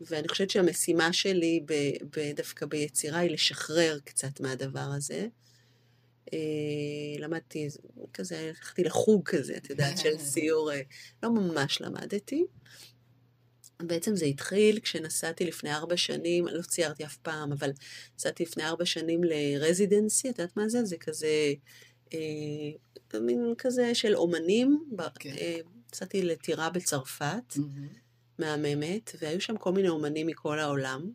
ואני 0.00 0.28
חושבת 0.28 0.50
שהמשימה 0.50 1.12
שלי 1.12 1.61
ב, 1.66 1.73
ב, 2.16 2.33
דווקא 2.37 2.66
ביצירה 2.66 3.19
היא 3.19 3.30
לשחרר 3.30 3.99
קצת 4.04 4.40
מהדבר 4.40 4.88
הזה. 4.97 5.28
אה, 6.33 6.39
למדתי 7.19 7.69
כזה, 8.15 8.39
הלכתי 8.49 8.85
לחוג 8.85 9.29
כזה, 9.29 9.57
את 9.57 9.71
יודעת, 9.71 9.99
של 9.99 10.17
ציור, 10.33 10.73
אה, 10.73 10.81
לא 11.23 11.31
ממש 11.31 11.81
למדתי. 11.81 12.45
בעצם 13.83 14.17
זה 14.17 14.25
התחיל 14.25 14.81
כשנסעתי 14.81 15.45
לפני 15.45 15.75
ארבע 15.75 15.97
שנים, 15.97 16.47
לא 16.49 16.62
ציירתי 16.62 17.05
אף 17.05 17.17
פעם, 17.17 17.53
אבל 17.53 17.71
נסעתי 18.17 18.43
לפני 18.43 18.65
ארבע 18.65 18.85
שנים 18.85 19.21
לרזידנסי, 19.25 20.31
את 20.31 20.39
יודעת 20.39 20.57
מה 20.57 20.69
זה? 20.69 20.85
זה 20.85 20.97
כזה, 20.97 21.53
אה, 22.15 23.19
מין 23.21 23.55
כזה 23.59 23.95
של 23.95 24.17
אומנים. 24.17 24.85
כן. 25.15 25.35
אה, 25.39 25.59
נסעתי 25.93 26.23
לטירה 26.23 26.71
בצרפת, 26.71 27.53
mm-hmm. 27.53 27.99
מהממת, 28.39 29.11
והיו 29.21 29.41
שם 29.41 29.57
כל 29.57 29.73
מיני 29.73 29.89
אומנים 29.89 30.27
מכל 30.27 30.59
העולם, 30.59 31.11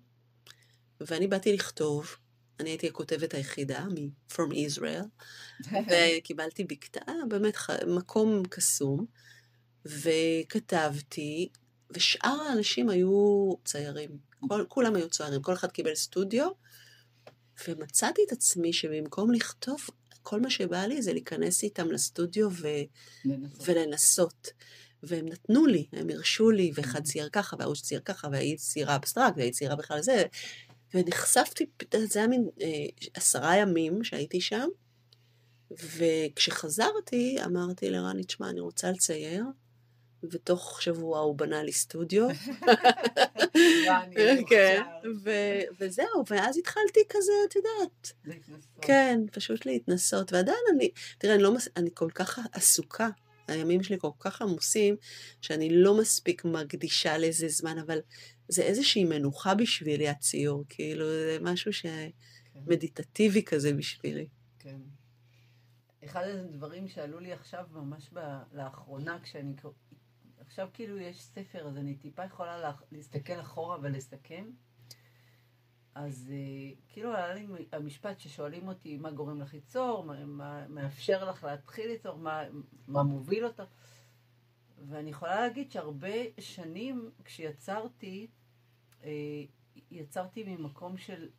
ואני 1.02 1.28
באתי 1.28 1.54
לכתוב, 1.54 2.16
אני 2.60 2.70
הייתי 2.70 2.88
הכותבת 2.88 3.34
היחידה, 3.34 3.86
מ-From 3.86 4.52
Israel, 4.52 5.06
וקיבלתי 5.90 6.64
בקתה, 6.64 7.02
באמת 7.30 7.58
מקום 7.88 8.44
קסום, 8.50 9.06
וכתבתי, 9.86 11.50
ושאר 11.92 12.42
האנשים 12.50 12.90
היו 12.90 13.54
ציירים. 13.66 14.10
כל, 14.48 14.66
כולם 14.68 14.96
היו 14.96 15.10
ציירים, 15.10 15.42
כל 15.42 15.54
אחד 15.54 15.72
קיבל 15.72 15.96
סטודיו, 15.96 16.50
ומצאתי 17.68 18.22
את 18.28 18.32
עצמי 18.32 18.74
שבמקום 18.74 19.32
לכתוב, 19.32 19.80
כל 20.24 20.42
מה 20.42 20.50
שבא 20.50 20.86
לי 20.86 21.02
זה 21.02 21.14
להיכנס 21.14 21.64
איתם 21.64 21.92
לסטודיו 21.92 22.50
ו... 22.52 22.68
לנסות. 23.26 23.68
ולנסות. 23.68 24.50
והם 25.04 25.26
נתנו 25.26 25.66
לי, 25.66 25.88
הם 25.92 26.10
הרשו 26.10 26.52
לי, 26.52 26.72
ואחד. 26.76 27.04
צייר 27.04 27.30
ככה, 27.32 27.56
וההוא 27.60 27.76
צייר 27.76 28.02
ככה, 28.06 28.28
והיא 28.32 28.58
ציירה 28.58 28.96
אבסטרקט, 28.96 29.38
והיא 29.38 29.52
ציירה 29.52 29.76
בכלל 29.76 30.02
זה, 30.02 30.24
ונחשפתי, 30.94 31.66
זה 31.98 32.20
היה 32.20 32.28
מין 32.28 32.50
אה, 32.62 32.68
עשרה 33.14 33.58
ימים 33.58 34.04
שהייתי 34.04 34.42
שם, 34.42 34.68
וכשחזרתי 35.72 37.38
אמרתי 37.46 37.90
לרני, 37.90 38.24
תשמע, 38.24 38.50
אני 38.50 38.60
רוצה 38.60 38.92
לצייר, 38.92 39.44
ותוך 40.32 40.82
שבוע 40.82 41.20
הוא 41.20 41.36
בנה 41.36 41.64
לי 41.64 41.72
סטודיו. 41.72 42.28
כן, 44.50 44.82
וזהו, 45.80 46.24
ואז 46.30 46.58
התחלתי 46.58 47.00
כזה, 47.10 47.32
את 47.50 47.56
יודעת. 47.56 48.12
כן, 48.82 49.20
פשוט 49.32 49.66
להתנסות, 49.66 50.34
ועדיין 50.34 50.58
אני, 50.76 50.90
תראה, 51.18 51.36
אני, 51.36 51.44
לא, 51.44 51.52
אני 51.78 51.90
כל 51.94 52.10
כך 52.16 52.40
עסוקה, 52.52 53.10
הימים 53.48 53.84
שלי 53.84 53.98
כל 54.00 54.10
כך 54.20 54.42
עמוסים, 54.42 54.96
שאני 55.42 55.70
לא 55.72 55.98
מספיק 55.98 56.46
מקדישה 56.46 57.18
לזה 57.18 57.48
זמן, 57.48 57.78
אבל 57.78 58.00
זה 58.48 58.64
איזושהי 58.64 59.04
מנוחה 59.04 59.56
בשבילי, 59.56 60.10
הציור, 60.10 60.64
כאילו, 60.70 61.06
זה 61.06 61.38
משהו 61.42 61.72
שמדיטטיבי 61.74 63.44
כן. 63.44 63.56
כזה 63.56 63.74
בשבילי. 63.74 64.28
כן. 64.60 64.80
אחד 66.06 66.24
הדברים 66.28 66.88
שעלו 66.88 67.20
לי 67.20 67.34
עכשיו, 67.34 67.66
ממש 67.72 68.10
ב- 68.14 68.42
לאחרונה, 68.54 69.20
כשאני 69.24 69.54
עכשיו 70.40 70.68
כאילו 70.74 70.98
יש 70.98 71.22
ספר, 71.22 71.68
אז 71.68 71.78
אני 71.78 71.96
טיפה 71.96 72.26
יכולה 72.26 72.58
לה, 72.58 72.72
להסתכל 72.92 73.42
אחורה 73.42 73.78
ולסכם. 73.82 74.46
אז 75.96 76.32
uh, 76.32 76.76
כאילו 76.90 77.10
עלה 77.10 77.34
לי 77.34 77.48
המשפט 77.72 78.20
ששואלים 78.20 78.68
אותי 78.68 78.98
מה 78.98 79.12
גורם 79.12 79.42
לך 79.42 79.54
ליצור, 79.54 80.04
מה, 80.04 80.26
מה 80.26 80.68
מאפשר 80.68 81.30
לך 81.30 81.44
להתחיל 81.44 81.88
ליצור, 81.88 82.18
מה, 82.18 82.44
מה 82.88 83.04
מוביל 83.04 83.46
אותך. 83.46 83.64
ואני 84.88 85.10
יכולה 85.10 85.36
להגיד 85.36 85.72
שהרבה 85.72 86.14
שנים 86.40 87.12
כשיצרתי, 87.24 88.28
uh, 89.02 89.06
יצרתי 89.92 90.44
ממקום 90.44 90.98
של 90.98 91.30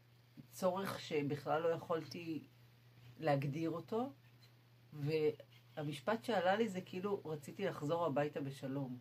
צורך 0.52 1.00
שבכלל 1.00 1.62
לא 1.62 1.68
יכולתי 1.68 2.46
להגדיר 3.18 3.70
אותו, 3.70 4.12
המשפט 5.76 6.24
שעלה 6.24 6.56
לי 6.56 6.68
זה 6.68 6.80
כאילו, 6.80 7.22
רציתי 7.24 7.64
לחזור 7.64 8.06
הביתה 8.06 8.40
בשלום. 8.40 8.98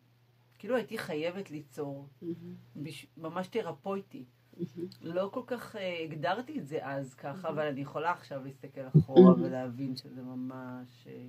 כאילו 0.59 0.75
הייתי 0.75 0.97
חייבת 0.97 1.51
ליצור, 1.51 2.07
mm-hmm. 2.23 2.75
ממש 3.17 3.47
תרפויטי. 3.47 4.25
לא 5.01 5.29
כל 5.33 5.41
כך 5.47 5.75
uh, 5.75 5.79
הגדרתי 6.03 6.59
את 6.59 6.67
זה 6.67 6.79
אז 6.81 7.13
ככה, 7.13 7.47
mm-hmm. 7.47 7.51
אבל 7.51 7.67
אני 7.67 7.81
יכולה 7.81 8.11
עכשיו 8.11 8.43
להסתכל 8.43 8.81
אחורה 8.97 9.33
mm-hmm. 9.33 9.39
ולהבין 9.41 9.95
שזה 9.95 10.21
ממש... 10.21 11.07
אה, 11.07 11.27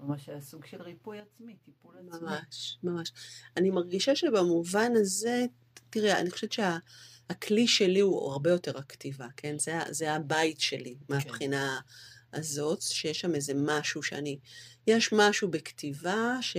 ממש 0.00 0.28
היה 0.28 0.40
סוג 0.40 0.64
של 0.64 0.82
ריפוי 0.82 1.18
עצמי, 1.18 1.56
טיפול 1.64 1.94
עצמי. 1.98 2.20
ממש, 2.20 2.78
ממש. 2.82 3.12
אני 3.56 3.70
מרגישה 3.70 4.16
שבמובן 4.16 4.92
הזה, 4.94 5.46
תראה, 5.90 6.20
אני 6.20 6.30
חושבת 6.30 6.52
שהכלי 6.52 7.66
שה, 7.66 7.74
שלי 7.76 8.00
הוא 8.00 8.32
הרבה 8.32 8.50
יותר 8.50 8.78
הכתיבה, 8.78 9.26
כן? 9.36 9.58
זה, 9.58 9.78
זה 9.90 10.12
הבית 10.12 10.60
שלי, 10.60 10.96
כן. 11.08 11.14
מהבחינה... 11.14 11.78
כן. 11.82 11.92
הזאת, 12.32 12.82
שיש 12.82 13.20
שם 13.20 13.34
איזה 13.34 13.52
משהו 13.56 14.02
שאני, 14.02 14.38
יש 14.86 15.12
משהו 15.12 15.50
בכתיבה 15.50 16.38
ש, 16.40 16.56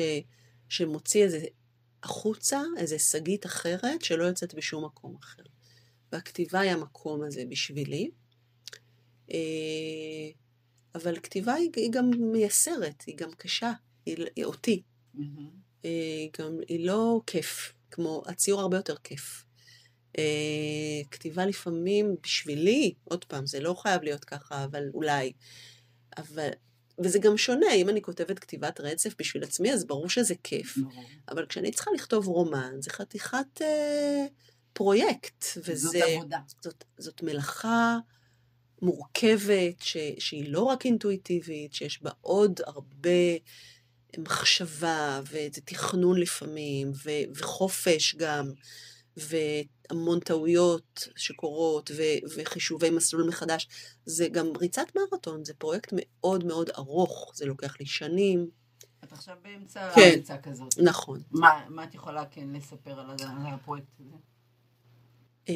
שמוציא 0.70 1.24
איזה 1.24 1.40
החוצה, 2.08 2.62
איזה 2.78 3.00
שגית 3.00 3.46
אחרת 3.46 4.02
שלא 4.02 4.24
יוצאת 4.24 4.54
בשום 4.54 4.86
מקום 4.86 5.16
אחר. 5.20 5.44
והכתיבה 6.12 6.60
היא 6.60 6.72
המקום 6.72 7.24
הזה 7.24 7.44
בשבילי. 7.50 8.10
אה, 9.32 9.38
אבל 10.96 11.20
כתיבה 11.20 11.54
היא, 11.54 11.70
היא 11.76 11.92
גם 11.92 12.10
מייסרת, 12.20 13.04
היא 13.08 13.18
גם 13.18 13.32
קשה, 13.32 13.72
היא, 14.06 14.18
היא 14.36 14.46
אותי. 14.46 14.82
Mm-hmm. 15.16 15.20
היא 15.84 16.30
גם, 16.40 16.58
היא 16.68 16.88
לא 16.88 17.22
כיף, 17.28 17.74
כמו, 17.92 18.24
הציור 18.26 18.62
הרבה 18.62 18.78
יותר 18.78 18.96
כיף. 19.04 19.46
אה, 20.18 21.02
כתיבה 21.12 21.46
לפעמים 21.46 22.16
בשבילי, 22.24 22.94
עוד 23.04 23.26
פעם, 23.26 23.46
זה 23.46 23.60
לא 23.60 23.74
חייב 23.74 24.04
להיות 24.04 24.26
ככה, 24.26 24.64
אבל 24.64 24.84
אולי. 24.94 25.32
אבל, 26.18 26.50
וזה 27.04 27.20
גם 27.20 27.38
שונה, 27.38 27.74
אם 27.74 27.90
אני 27.90 28.02
כותבת 28.02 28.40
כתיבת 28.40 28.80
רצף 28.80 29.16
בשביל 29.20 29.44
עצמי, 29.44 29.74
אז 29.74 29.86
ברור 29.86 30.10
שזה 30.10 30.36
כיף. 30.44 30.78
נכון. 30.78 31.04
אבל 31.30 31.46
כשאני 31.46 31.72
צריכה 31.72 31.92
לכתוב 31.96 32.28
רומן, 32.28 32.74
זה 32.80 32.90
חתיכת 32.90 33.62
אה, 33.62 34.26
פרויקט. 34.74 35.46
וזה, 35.58 35.76
זאת 35.76 35.96
עבודה. 35.96 36.38
זאת, 36.62 36.84
זאת 36.98 37.24
מלאכה 37.24 37.98
מורכבת, 38.82 39.82
ש, 39.82 39.98
שהיא 40.20 40.52
לא 40.52 40.62
רק 40.62 40.86
אינטואיטיבית, 40.86 41.74
שיש 41.74 42.04
בה 42.04 42.10
עוד 42.22 42.60
הרבה 42.66 43.10
מחשבה, 44.18 45.22
ותכנון 45.32 46.20
לפעמים, 46.20 46.92
ו, 47.04 47.10
וחופש 47.36 48.16
גם. 48.16 48.52
והמון 49.18 50.20
טעויות 50.20 51.08
שקורות 51.16 51.92
ו- 51.98 52.28
וחישובי 52.36 52.90
מסלול 52.90 53.28
מחדש. 53.28 53.68
זה 54.06 54.28
גם 54.28 54.46
ריצת 54.58 54.88
מרתון, 54.96 55.46
זה 55.46 55.54
פרויקט 55.54 55.94
מאוד 55.96 56.44
מאוד 56.44 56.70
ארוך, 56.70 57.32
זה 57.36 57.46
לוקח 57.46 57.80
לי 57.80 57.86
שנים. 57.86 58.50
את 59.04 59.12
עכשיו 59.12 59.36
באמצע 59.44 59.90
כן, 59.96 60.02
הריצה 60.02 60.38
כזאת. 60.38 60.78
נכון. 60.84 61.22
מה, 61.32 61.66
מה 61.70 61.84
את 61.84 61.96
יכולה 61.96 62.26
כן 62.26 62.50
לספר 62.50 63.00
על, 63.00 63.10
על 63.10 63.54
הפרויקט 63.54 63.88
הזה? 64.00 64.16
אה, 65.50 65.54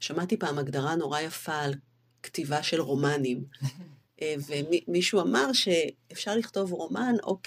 שמעתי 0.00 0.36
פעם 0.36 0.58
הגדרה 0.58 0.94
נורא 0.94 1.20
יפה 1.20 1.54
על 1.54 1.74
כתיבה 2.22 2.62
של 2.62 2.80
רומנים. 2.80 3.44
אה, 4.22 4.34
ומישהו 4.46 5.20
אמר 5.20 5.52
שאפשר 5.52 6.36
לכתוב 6.36 6.72
רומן 6.72 7.14
או 7.22 7.38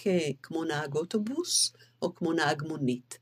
כמו 0.44 0.64
נהג 0.64 0.96
אוטובוס 0.96 1.74
או 2.02 2.16
כמו 2.16 2.34
נהג 2.34 2.64
מונית. 2.68 3.20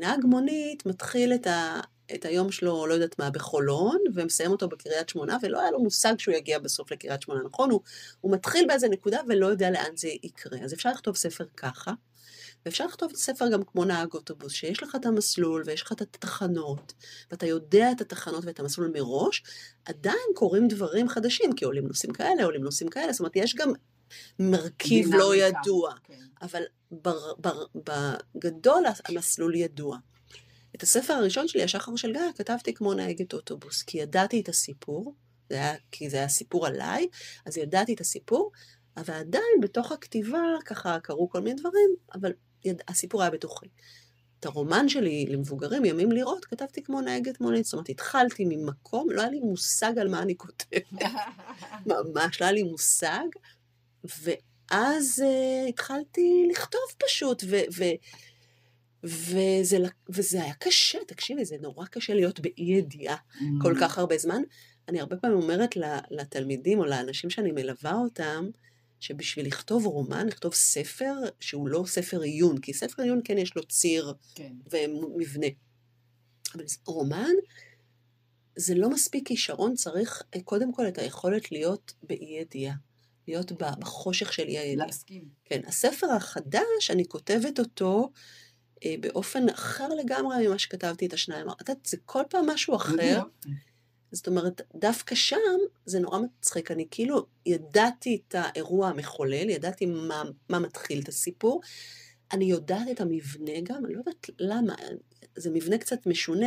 נהג 0.00 0.24
מונית 0.24 0.86
מתחיל 0.86 1.34
את, 1.34 1.46
ה, 1.46 1.80
את 2.14 2.24
היום 2.24 2.52
שלו, 2.52 2.86
לא 2.86 2.94
יודעת 2.94 3.18
מה, 3.18 3.30
בחולון, 3.30 3.98
ומסיים 4.14 4.50
אותו 4.50 4.68
בקריית 4.68 5.08
שמונה, 5.08 5.36
ולא 5.42 5.60
היה 5.60 5.70
לו 5.70 5.82
מושג 5.82 6.14
שהוא 6.18 6.34
יגיע 6.34 6.58
בסוף 6.58 6.92
לקריית 6.92 7.22
שמונה, 7.22 7.40
נכון? 7.44 7.70
הוא, 7.70 7.80
הוא 8.20 8.32
מתחיל 8.32 8.66
באיזה 8.68 8.88
נקודה 8.88 9.20
ולא 9.28 9.46
יודע 9.46 9.70
לאן 9.70 9.96
זה 9.96 10.08
יקרה. 10.22 10.58
אז 10.64 10.74
אפשר 10.74 10.90
לכתוב 10.90 11.16
ספר 11.16 11.44
ככה, 11.56 11.92
ואפשר 12.66 12.86
לכתוב 12.86 13.12
ספר 13.14 13.48
גם 13.48 13.62
כמו 13.62 13.84
נהג 13.84 14.14
אוטובוס, 14.14 14.52
שיש 14.52 14.82
לך 14.82 14.96
את 14.96 15.06
המסלול 15.06 15.62
ויש 15.66 15.82
לך 15.82 15.92
את 15.92 16.00
התחנות, 16.00 16.92
ואתה 17.30 17.46
יודע 17.46 17.92
את 17.92 18.00
התחנות 18.00 18.44
ואת 18.44 18.60
המסלול 18.60 18.90
מראש, 18.94 19.42
עדיין 19.84 20.26
קורים 20.34 20.68
דברים 20.68 21.08
חדשים, 21.08 21.52
כי 21.52 21.64
עולים 21.64 21.86
נושאים 21.86 22.12
כאלה, 22.12 22.44
עולים 22.44 22.62
נושאים 22.62 22.88
כאלה, 22.88 23.12
זאת 23.12 23.20
אומרת, 23.20 23.36
יש 23.36 23.54
גם 23.54 23.72
מרכיב 24.38 25.14
לא 25.14 25.36
ידוע, 25.36 25.94
כן. 26.04 26.26
אבל 26.42 26.62
בר, 26.90 27.32
בר, 27.38 27.64
בגדול 28.34 28.84
המסלול 29.08 29.54
ידוע. 29.54 29.98
את 30.76 30.82
הספר 30.82 31.12
הראשון 31.12 31.48
שלי, 31.48 31.62
השחר 31.62 31.96
של 31.96 32.12
גיא, 32.12 32.20
כתבתי 32.36 32.74
כמו 32.74 32.94
נהגת 32.94 33.34
אוטובוס, 33.34 33.82
כי 33.82 33.98
ידעתי 33.98 34.40
את 34.40 34.48
הסיפור, 34.48 35.14
זה 35.50 35.54
היה, 35.54 35.74
כי 35.90 36.10
זה 36.10 36.16
היה 36.16 36.28
סיפור 36.28 36.66
עליי, 36.66 37.08
אז 37.46 37.56
ידעתי 37.56 37.94
את 37.94 38.00
הסיפור, 38.00 38.52
אבל 38.96 39.14
עדיין 39.14 39.60
בתוך 39.62 39.92
הכתיבה 39.92 40.42
ככה 40.64 41.00
קרו 41.00 41.30
כל 41.30 41.40
מיני 41.40 41.60
דברים, 41.60 41.90
אבל 42.14 42.32
יד, 42.64 42.82
הסיפור 42.88 43.22
היה 43.22 43.30
בתוכי. 43.30 43.66
את 44.40 44.46
הרומן 44.46 44.88
שלי 44.88 45.26
למבוגרים, 45.28 45.84
ימים 45.84 46.12
לראות, 46.12 46.44
כתבתי 46.44 46.82
כמו 46.82 47.00
נהגת 47.00 47.40
מונית. 47.40 47.64
זאת 47.64 47.72
אומרת, 47.72 47.88
התחלתי 47.88 48.44
ממקום, 48.48 49.10
לא 49.10 49.20
היה 49.20 49.30
לי 49.30 49.40
מושג 49.40 49.98
על 49.98 50.08
מה 50.08 50.22
אני 50.22 50.36
כותבת. 50.36 50.82
ממש, 51.86 52.40
לא 52.40 52.46
היה 52.46 52.52
לי 52.52 52.62
מושג. 52.62 53.26
ואז 54.22 55.22
uh, 55.24 55.68
התחלתי 55.68 56.46
לכתוב 56.50 56.80
פשוט, 56.98 57.44
ו... 57.46 57.56
ו- 57.76 57.84
וזה, 59.04 59.78
וזה 60.08 60.42
היה 60.42 60.54
קשה, 60.54 60.98
תקשיבי, 61.06 61.44
זה 61.44 61.56
נורא 61.60 61.86
קשה 61.86 62.14
להיות 62.14 62.40
באי 62.40 62.64
ידיעה 62.64 63.16
mm. 63.16 63.42
כל 63.62 63.74
כך 63.80 63.98
הרבה 63.98 64.18
זמן. 64.18 64.42
אני 64.88 65.00
הרבה 65.00 65.16
פעמים 65.16 65.36
אומרת 65.36 65.76
לתלמידים 66.10 66.78
או 66.78 66.84
לאנשים 66.84 67.30
שאני 67.30 67.52
מלווה 67.52 67.94
אותם, 67.94 68.48
שבשביל 69.00 69.46
לכתוב 69.46 69.86
רומן, 69.86 70.26
לכתוב 70.26 70.54
ספר 70.54 71.14
שהוא 71.40 71.68
לא 71.68 71.84
ספר 71.86 72.20
עיון, 72.20 72.58
כי 72.58 72.72
ספר 72.72 73.02
עיון 73.02 73.20
כן 73.24 73.38
יש 73.38 73.56
לו 73.56 73.66
ציר 73.66 74.14
כן. 74.34 74.52
ומבנה. 74.70 75.46
אבל 76.54 76.64
רומן, 76.86 77.34
זה 78.56 78.74
לא 78.74 78.90
מספיק 78.90 79.28
כישרון, 79.28 79.74
צריך 79.74 80.22
אה, 80.34 80.40
קודם 80.42 80.72
כל 80.72 80.88
את 80.88 80.98
היכולת 80.98 81.52
להיות 81.52 81.92
באי 82.02 82.38
ידיעה. 82.40 82.74
להיות 83.28 83.52
בחושך 83.52 84.32
של 84.32 84.42
אי 84.42 84.58
הידיעה. 84.58 84.86
להסכים. 84.86 85.24
כן, 85.44 85.60
הספר 85.66 86.06
החדש, 86.12 86.90
אני 86.90 87.08
כותבת 87.08 87.58
אותו 87.58 88.10
אה, 88.84 88.94
באופן 89.00 89.48
אחר 89.48 89.88
לגמרי 89.88 90.48
ממה 90.48 90.58
שכתבתי 90.58 91.06
את 91.06 91.12
השניים. 91.12 91.50
את 91.50 91.60
יודעת, 91.60 91.86
זה 91.86 91.96
כל 92.04 92.22
פעם 92.30 92.46
משהו 92.50 92.76
אחר. 92.76 93.22
זאת 94.12 94.26
אומרת, 94.26 94.62
דווקא 94.74 95.14
שם 95.14 95.36
זה 95.86 96.00
נורא 96.00 96.18
מצחיק, 96.18 96.70
אני 96.70 96.86
כאילו 96.90 97.26
ידעתי 97.46 98.22
את 98.28 98.34
האירוע 98.38 98.88
המחולל, 98.88 99.50
ידעתי 99.50 99.86
מה, 99.86 100.22
מה 100.48 100.58
מתחיל 100.58 101.00
את 101.02 101.08
הסיפור, 101.08 101.60
אני 102.32 102.44
יודעת 102.44 102.88
את 102.90 103.00
המבנה 103.00 103.60
גם, 103.62 103.86
אני 103.86 103.94
לא 103.94 103.98
יודעת 103.98 104.30
למה, 104.38 104.74
זה 105.36 105.50
מבנה 105.50 105.78
קצת 105.78 106.06
משונה, 106.06 106.46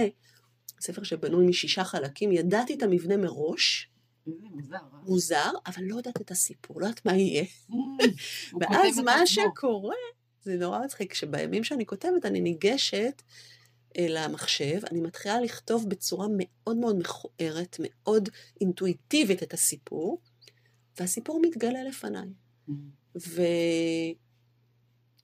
ספר 0.81 1.03
שבנוי 1.03 1.45
משישה 1.45 1.83
חלקים, 1.83 2.31
ידעתי 2.31 2.73
את 2.73 2.83
המבנה 2.83 3.17
מראש, 3.17 3.88
מוזר, 4.41 4.75
אה? 4.75 4.99
מוזר, 5.03 5.51
אבל 5.65 5.83
לא 5.83 5.95
יודעת 5.95 6.21
את 6.21 6.31
הסיפור, 6.31 6.81
לא 6.81 6.85
יודעת 6.85 7.05
מה 7.05 7.15
יהיה. 7.15 7.45
ואז 8.59 8.99
מה 8.99 9.27
שקורה, 9.27 9.95
זה 10.41 10.57
נורא 10.57 10.79
מצחיק, 10.85 11.13
שבימים 11.13 11.63
שאני 11.63 11.85
כותבת 11.85 12.25
אני 12.25 12.41
ניגשת 12.41 13.21
למחשב, 13.97 14.79
אני 14.91 15.01
מתחילה 15.01 15.41
לכתוב 15.41 15.89
בצורה 15.89 16.27
מאוד 16.29 16.77
מאוד 16.77 16.99
מכוערת, 16.99 17.77
מאוד 17.79 18.29
אינטואיטיבית 18.61 19.43
את 19.43 19.53
הסיפור, 19.53 20.21
והסיפור 20.99 21.41
מתגלה 21.41 21.83
לפניי. 21.83 22.29
Mm. 22.69 22.71
ו... 23.27 23.41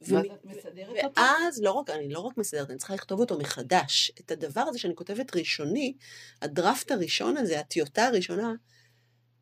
ואז 0.02 1.62
לא 1.62 1.72
רק, 1.72 1.90
אני 1.90 2.10
לא 2.10 2.20
רק 2.20 2.38
מסדרת, 2.38 2.70
אני 2.70 2.78
צריכה 2.78 2.94
לכתוב 2.94 3.20
אותו 3.20 3.40
מחדש. 3.40 4.12
את 4.20 4.32
הדבר 4.32 4.62
הזה 4.62 4.80
שאני 4.80 4.96
כותבת 4.96 5.36
ראשוני, 5.36 5.94
הדראפט 6.42 6.92
הראשון 6.92 7.38
הזה, 7.38 7.60
הטיוטה 7.60 8.08
הראשונה, 8.08 8.54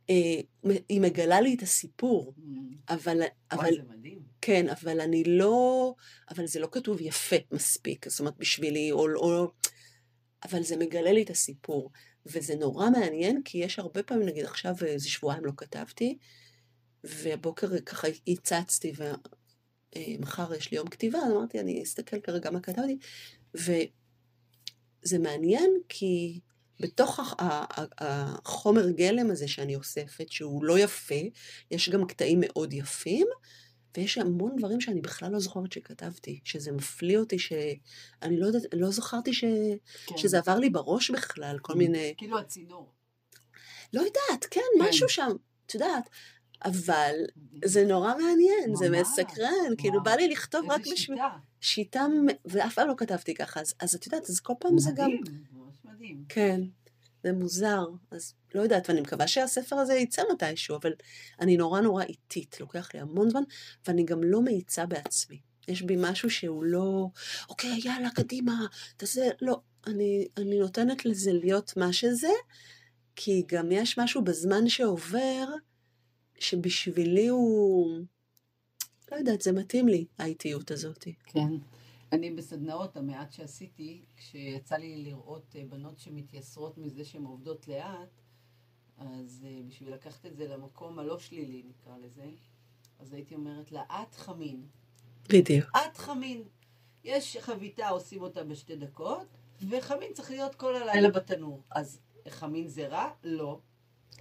היא 0.08 1.02
מגלה 1.02 1.42
לי 1.42 1.54
את 1.54 1.62
הסיפור. 1.62 2.34
Mm. 2.38 2.42
אבל... 2.90 3.22
וואי, 3.54 3.76
זה 3.76 3.82
מדהים. 3.90 4.20
כן, 4.42 4.70
אבל 4.70 5.02
אני 5.02 5.24
לא... 5.24 5.96
אבל 6.30 6.48
זה 6.48 6.60
לא 6.60 6.68
כתוב 6.72 7.02
יפה 7.02 7.36
מספיק, 7.52 8.10
זאת 8.10 8.20
אומרת, 8.20 8.38
בשבילי, 8.38 8.92
או... 8.92 9.16
או 9.16 9.52
אבל 10.46 10.64
זה 10.64 10.78
מגלה 10.78 11.12
לי 11.12 11.24
את 11.24 11.30
הסיפור. 11.30 11.92
וזה 12.26 12.56
נורא 12.56 12.90
מעניין, 12.90 13.42
כי 13.46 13.58
יש 13.58 13.80
הרבה 13.80 14.04
פעמים, 14.04 14.28
נגיד 14.28 14.46
עכשיו 14.46 14.76
איזה 14.86 15.10
שבועיים 15.10 15.46
לא 15.46 15.52
כתבתי, 15.58 16.18
והבוקר 17.04 17.80
ככה 17.86 18.08
הצצתי, 18.28 18.94
ומחר 19.98 20.54
יש 20.54 20.72
לי 20.72 20.78
יום 20.78 20.88
כתיבה, 20.88 21.20
אז 21.20 21.32
אמרתי, 21.32 21.60
אני 21.60 21.84
אסתכל 21.84 22.20
כרגע 22.20 22.52
מה 22.52 22.60
כתבתי, 22.60 22.98
וזה 23.56 25.20
מעניין 25.20 25.72
כי 25.90 26.40
בתוך 26.84 27.20
החומר 27.98 28.90
גלם 28.90 29.32
הזה 29.32 29.48
שאני 29.48 29.76
אוספת, 29.76 30.32
שהוא 30.32 30.64
לא 30.64 30.80
יפה, 30.80 31.22
יש 31.72 31.90
גם 31.90 32.06
קטעים 32.06 32.40
מאוד 32.42 32.74
יפים, 32.74 33.28
ויש 33.98 34.18
המון 34.18 34.56
דברים 34.58 34.82
שאני 34.82 35.02
בכלל 35.02 35.32
לא 35.32 35.40
זוכרת 35.40 35.72
שכתבתי, 35.72 36.40
שזה 36.44 36.72
מפליא 36.72 37.18
אותי, 37.18 37.40
שאני 37.40 38.40
לא 38.40 38.46
יודעת, 38.46 38.64
לא 38.74 38.92
זכרתי 38.92 39.34
ש... 39.34 39.44
כן. 40.06 40.18
שזה 40.18 40.38
עבר 40.38 40.60
לי 40.60 40.70
בראש 40.70 41.12
בכלל, 41.12 41.60
כל 41.62 41.74
מיני... 41.74 42.14
כאילו 42.18 42.40
הצינור. 42.40 42.92
לא 43.94 44.00
יודעת, 44.02 44.46
כן, 44.52 44.62
כן. 44.80 44.90
משהו 44.90 45.10
שם, 45.10 45.32
את 45.66 45.74
יודעת. 45.74 46.10
אבל 46.66 47.16
זה 47.66 47.86
נורא 47.86 48.14
מעניין, 48.18 48.70
ממש, 48.70 48.80
זה 48.80 48.90
מסקרן, 48.90 49.52
ממש. 49.70 49.78
כאילו 49.78 50.04
בא 50.04 50.12
לי 50.12 50.28
לכתוב 50.28 50.72
רק 50.72 50.82
בשביל... 50.82 51.18
שיטה. 51.18 51.30
שיטה, 51.62 52.06
ואף 52.46 52.74
פעם 52.74 52.88
לא 52.88 52.94
כתבתי 52.98 53.34
ככה, 53.34 53.62
אז, 53.62 53.74
אז 53.80 53.96
את 53.96 54.06
יודעת, 54.06 54.30
אז 54.30 54.40
כל 54.40 54.54
פעם 54.60 54.76
מדהים, 54.76 54.96
זה 54.96 55.02
גם... 55.02 55.10
מדהים. 55.94 56.24
כן. 56.30 56.62
זה 57.24 57.34
מוזר, 57.34 57.86
אז 58.12 58.34
לא 58.56 58.62
יודעת, 58.62 58.90
ואני 58.90 59.02
מקווה 59.02 59.28
שהספר 59.28 59.76
הזה 59.76 59.94
יצא 59.94 60.22
מתישהו, 60.34 60.76
אבל 60.76 60.94
אני 61.40 61.58
נורא 61.58 61.82
נורא 61.82 62.04
איטית, 62.04 62.60
לוקח 62.60 62.90
לי 62.94 63.00
המון 63.00 63.30
זמן, 63.30 63.44
ואני 63.88 64.04
גם 64.04 64.24
לא 64.24 64.42
מאיצה 64.42 64.86
בעצמי. 64.86 65.40
יש 65.68 65.82
בי 65.82 65.96
משהו 66.00 66.30
שהוא 66.30 66.64
לא, 66.64 67.08
אוקיי, 67.50 67.80
יאללה, 67.86 68.10
קדימה, 68.10 68.66
תעשה, 68.98 69.30
לא, 69.42 69.60
אני, 69.88 70.28
אני 70.38 70.60
נותנת 70.60 71.06
לזה 71.06 71.34
להיות 71.34 71.78
מה 71.78 71.94
שזה, 71.94 72.32
כי 73.16 73.44
גם 73.48 73.72
יש 73.72 74.00
משהו 74.00 74.24
בזמן 74.24 74.70
שעובר, 74.70 75.46
שבשבילי 76.40 77.28
הוא, 77.28 78.00
לא 79.12 79.18
יודעת, 79.18 79.42
זה 79.42 79.52
מתאים 79.52 79.88
לי, 79.88 80.06
האיטיות 80.18 80.72
הזאת. 80.72 81.08
כן. 81.26 81.50
אני 82.14 82.32
בסדנאות, 82.32 82.98
המעט 82.98 83.32
שעשיתי, 83.32 84.02
כשיצא 84.18 84.76
לי 84.76 85.04
לראות 85.04 85.56
אה, 85.56 85.64
בנות 85.70 86.00
שמתייסרות 86.00 86.78
מזה 86.78 87.06
שהן 87.06 87.24
עובדות 87.24 87.68
לאט, 87.68 88.10
אז 88.98 89.46
אה, 89.48 89.62
בשביל 89.68 89.94
לקחת 89.94 90.26
את 90.26 90.36
זה 90.36 90.48
למקום 90.48 91.00
הלא 91.00 91.20
שלילי, 91.20 91.64
נקרא 91.70 91.98
לזה, 91.98 92.26
אז 93.00 93.14
הייתי 93.14 93.36
אומרת 93.36 93.72
לה, 93.72 93.84
את 93.90 94.16
חמין. 94.16 94.66
בדיוק. 95.30 95.70
את 95.76 95.98
חמין. 95.98 96.44
יש 97.04 97.38
חביתה, 97.38 97.90
עושים 97.90 98.22
אותה 98.22 98.44
בשתי 98.44 98.76
דקות, 98.76 99.28
וחמין 99.70 100.14
צריך 100.14 100.32
להיות 100.32 100.56
כל 100.56 100.76
הלילה 100.76 101.10
בתנור. 101.10 101.62
אז 101.72 102.00
חמין 102.30 102.68
זה 102.68 102.88
רע? 102.88 103.10
לא. 103.24 103.60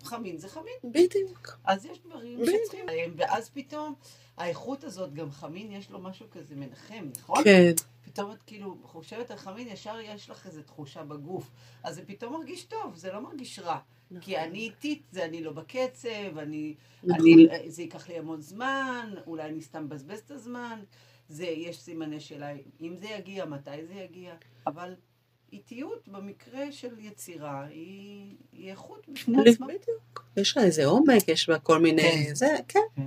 חמין 0.02 0.36
זה 0.36 0.48
חמין. 0.48 0.74
בדיוק. 0.84 1.58
אז 1.64 1.86
יש 1.86 1.98
דברים 1.98 2.38
שצריכים 2.46 2.86
להם, 2.86 3.14
ואז 3.16 3.50
פתאום 3.50 3.94
האיכות 4.36 4.84
הזאת, 4.84 5.14
גם 5.14 5.30
חמין 5.30 5.72
יש 5.72 5.90
לו 5.90 6.00
משהו 6.00 6.26
כזה 6.30 6.54
מנחם, 6.56 7.08
נכון? 7.18 7.44
כן. 7.44 7.72
פתאום 8.04 8.32
את 8.32 8.42
כאילו 8.42 8.78
חושבת 8.82 9.30
על 9.30 9.36
חמין, 9.36 9.68
ישר 9.68 10.00
יש 10.00 10.30
לך 10.30 10.46
איזו 10.46 10.62
תחושה 10.62 11.04
בגוף. 11.04 11.50
אז 11.82 11.94
זה 11.94 12.02
פתאום 12.06 12.32
מרגיש 12.32 12.64
טוב, 12.64 12.96
זה 12.96 13.12
לא 13.12 13.20
מרגיש 13.20 13.58
רע. 13.58 13.78
נכון. 14.10 14.22
כי 14.22 14.38
אני 14.38 14.58
איטית, 14.58 15.02
זה 15.10 15.24
אני 15.24 15.42
לא 15.42 15.52
בקצב, 15.52 16.38
אני, 16.38 16.74
נכון. 17.02 17.20
אני, 17.20 17.70
זה 17.70 17.82
ייקח 17.82 18.08
לי 18.08 18.18
המון 18.18 18.40
זמן, 18.40 19.14
אולי 19.26 19.48
אני 19.48 19.62
סתם 19.62 19.84
מבזבז 19.84 20.18
את 20.18 20.30
הזמן. 20.30 20.80
זה, 21.28 21.44
יש 21.44 21.80
סימני 21.80 22.20
שאלה 22.20 22.52
אם 22.80 22.96
זה 22.96 23.06
יגיע, 23.06 23.44
מתי 23.44 23.86
זה 23.86 23.94
יגיע, 23.94 24.34
אבל 24.66 24.94
איטיות 25.52 26.08
במקרה 26.08 26.72
של 26.72 26.98
יצירה 26.98 27.64
היא, 27.64 28.36
היא 28.52 28.70
איכות 28.70 29.08
בפני 29.08 29.50
עצמה. 29.50 29.66
בדיוק. 29.66 30.24
יש 30.36 30.56
לה 30.56 30.62
איזה 30.64 30.86
עומק, 30.86 31.28
יש 31.28 31.48
בה 31.48 31.58
כל 31.58 31.78
מיני... 31.78 32.02
כן. 32.02 32.34
זה, 32.34 32.56
כן. 32.68 32.80
כן. 32.96 33.02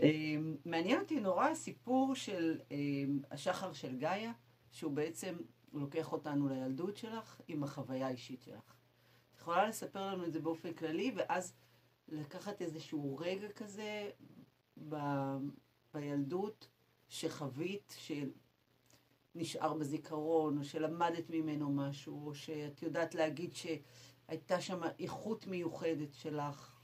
אמ, 0.00 0.56
מעניין 0.64 1.00
אותי 1.00 1.20
נורא 1.20 1.48
הסיפור 1.48 2.14
של 2.14 2.60
אמ, 2.70 3.20
השחר 3.30 3.72
של 3.72 3.96
גאיה, 3.96 4.32
שהוא 4.70 4.92
בעצם 4.92 5.36
לוקח 5.72 6.12
אותנו 6.12 6.48
לילדות 6.48 6.96
שלך 6.96 7.40
עם 7.48 7.64
החוויה 7.64 8.06
האישית 8.06 8.42
שלך. 8.42 8.74
את 9.34 9.40
יכולה 9.40 9.68
לספר 9.68 10.06
לנו 10.06 10.24
את 10.26 10.32
זה 10.32 10.40
באופן 10.40 10.72
כללי, 10.72 11.12
ואז 11.16 11.54
לקחת 12.08 12.62
איזשהו 12.62 13.16
רגע 13.16 13.48
כזה 13.48 14.10
ב... 14.88 14.96
בילדות 15.94 16.68
שחווית, 17.08 17.96
שנשאר 19.34 19.74
בזיכרון, 19.74 20.58
או 20.58 20.64
שלמדת 20.64 21.30
ממנו 21.30 21.72
משהו, 21.72 22.26
או 22.26 22.34
שאת 22.34 22.82
יודעת 22.82 23.14
להגיד 23.14 23.54
שהייתה 23.54 24.60
שם 24.60 24.80
איכות 24.98 25.46
מיוחדת 25.46 26.14
שלך. 26.14 26.77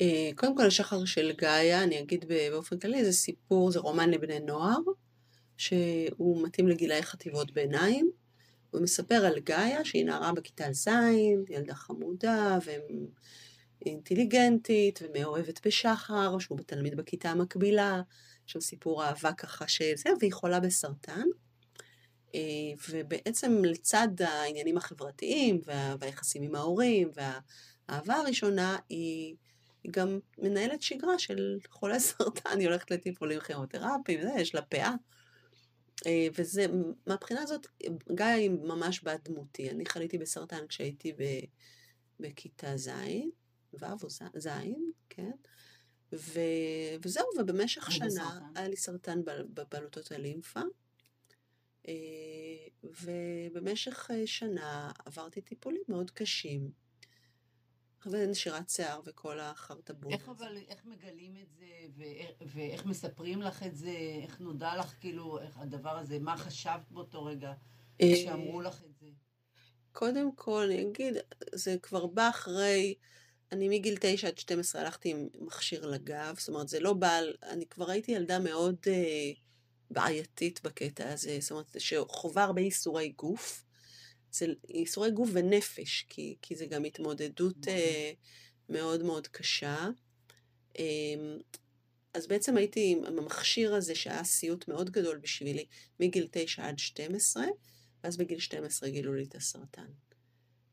אה, 0.00 0.30
קודם 0.36 0.56
כל, 0.56 0.66
השחר 0.66 1.04
של 1.04 1.32
גאיה, 1.32 1.82
אני 1.82 2.00
אגיד 2.00 2.24
באופן 2.28 2.78
כללי, 2.78 3.04
זה 3.04 3.12
סיפור, 3.12 3.70
זה 3.70 3.78
רומן 3.78 4.10
לבני 4.10 4.40
נוער, 4.40 4.78
שהוא 5.56 6.46
מתאים 6.46 6.68
לגילאי 6.68 7.02
חטיבות 7.02 7.50
ביניים. 7.50 8.10
הוא 8.70 8.82
מספר 8.82 9.14
על 9.14 9.38
גאיה, 9.38 9.84
שהיא 9.84 10.04
נערה 10.04 10.32
בכיתה 10.32 10.72
ז', 10.72 10.88
ילדה 11.48 11.74
חמודה 11.74 12.58
ואינטליגנטית 13.84 15.00
ומאוהבת 15.02 15.66
בשחר, 15.66 16.38
שהוא 16.38 16.58
תלמיד 16.66 16.96
בכיתה 16.96 17.30
המקבילה, 17.30 18.02
יש 18.46 18.52
שם 18.52 18.60
סיפור 18.60 19.04
אהבה 19.04 19.32
ככה 19.32 19.68
שזה, 19.68 20.10
והיא 20.20 20.32
חולה 20.32 20.60
בסרטן. 20.60 21.24
אה, 22.34 22.40
ובעצם 22.90 23.64
לצד 23.64 24.08
העניינים 24.18 24.76
החברתיים 24.76 25.60
והיחסים 25.98 26.42
עם 26.42 26.54
ההורים 26.54 27.10
והאהבה 27.14 28.14
הראשונה, 28.14 28.78
היא 28.88 29.34
היא 29.84 29.92
גם 29.92 30.18
מנהלת 30.38 30.82
שגרה 30.82 31.18
של 31.18 31.58
חולה 31.68 31.98
סרטן, 31.98 32.58
היא 32.58 32.68
הולכת 32.68 32.90
לטיפולים 32.90 33.40
כימותרפיים, 33.40 34.20
יש 34.38 34.54
לה 34.54 34.62
פאה. 34.62 34.94
אה, 36.06 36.26
וזה, 36.38 36.66
מהבחינה 37.06 37.42
הזאת, 37.42 37.66
גיא 38.14 38.24
היא 38.24 38.50
ממש 38.50 39.04
בת 39.04 39.28
דמותי. 39.28 39.70
אני 39.70 39.86
חליתי 39.86 40.18
בסרטן 40.18 40.66
כשהייתי 40.66 41.12
ב, 41.12 41.22
בכיתה 42.20 42.76
ז', 42.76 42.90
ו' 43.72 43.84
או 44.02 44.08
ז', 44.38 44.48
כן? 45.10 45.30
ו, 46.12 46.40
וזהו, 47.02 47.26
ובמשך 47.38 47.92
שנה 47.92 48.06
בסרטן. 48.06 48.44
היה 48.54 48.68
לי 48.68 48.76
סרטן 48.76 49.20
בבלוטות 49.24 50.12
הלימפה. 50.12 50.60
אה, 51.88 51.94
ובמשך 52.84 54.10
אה, 54.10 54.26
שנה 54.26 54.90
עברתי 55.04 55.40
טיפולים 55.40 55.82
מאוד 55.88 56.10
קשים. 56.10 56.81
ונשירת 58.06 58.70
שיער 58.70 59.00
וכל 59.04 59.40
החרטבון. 59.40 60.12
איך 60.12 60.28
אבל, 60.28 60.56
איך 60.68 60.84
מגלים 60.84 61.36
את 61.36 61.52
זה, 61.52 61.66
ואיך, 62.46 62.86
מספרים 62.86 63.42
לך 63.42 63.62
את 63.62 63.76
זה, 63.76 63.96
איך 64.22 64.40
נודע 64.40 64.76
לך, 64.76 64.94
כאילו, 65.00 65.40
איך 65.40 65.58
הדבר 65.58 65.98
הזה, 65.98 66.18
מה 66.18 66.36
חשבת 66.36 66.90
באותו 66.90 67.24
רגע, 67.24 67.52
אה, 68.00 68.12
כשאמרו 68.14 68.60
לך 68.60 68.82
את 68.84 68.96
זה? 69.00 69.06
קודם 69.92 70.36
כל, 70.36 70.64
אני 70.64 70.82
אגיד, 70.82 71.14
זה 71.54 71.76
כבר 71.82 72.06
בא 72.06 72.28
אחרי, 72.28 72.94
אני 73.52 73.68
מגיל 73.68 73.96
9 74.00 74.28
עד 74.28 74.38
12 74.38 74.82
הלכתי 74.82 75.10
עם 75.10 75.28
מכשיר 75.40 75.86
לגב, 75.86 76.34
זאת 76.38 76.48
אומרת, 76.48 76.68
זה 76.68 76.80
לא 76.80 76.92
בא, 76.92 77.20
אני 77.42 77.66
כבר 77.66 77.90
הייתי 77.90 78.12
ילדה 78.12 78.38
מאוד 78.38 78.76
אה, 78.86 79.30
בעייתית 79.90 80.60
בקטע 80.62 81.12
הזה, 81.12 81.38
זאת 81.40 81.50
אומרת, 81.50 81.76
שחווה 81.78 82.44
הרבה 82.44 82.60
איסורי 82.60 83.08
גוף. 83.08 83.64
זה 84.32 84.46
ייסורי 84.68 85.10
גוף 85.10 85.30
ונפש, 85.32 86.06
כי, 86.08 86.36
כי 86.42 86.56
זה 86.56 86.66
גם 86.66 86.84
התמודדות 86.84 87.66
uh, 87.66 87.70
מאוד 88.68 89.02
מאוד 89.02 89.26
קשה. 89.26 89.88
Um, 90.74 90.80
אז 92.14 92.26
בעצם 92.26 92.56
הייתי 92.56 92.92
עם 92.92 93.04
המכשיר 93.04 93.74
הזה 93.74 93.94
שהיה 93.94 94.24
סיוט 94.24 94.68
מאוד 94.68 94.90
גדול 94.90 95.18
בשבילי 95.18 95.66
מגיל 96.00 96.28
9 96.30 96.68
עד 96.68 96.78
12, 96.78 97.44
ואז 98.04 98.16
בגיל 98.16 98.38
12 98.38 98.88
גילו 98.88 99.14
לי 99.14 99.24
את 99.24 99.34
הסרטן. 99.34 99.86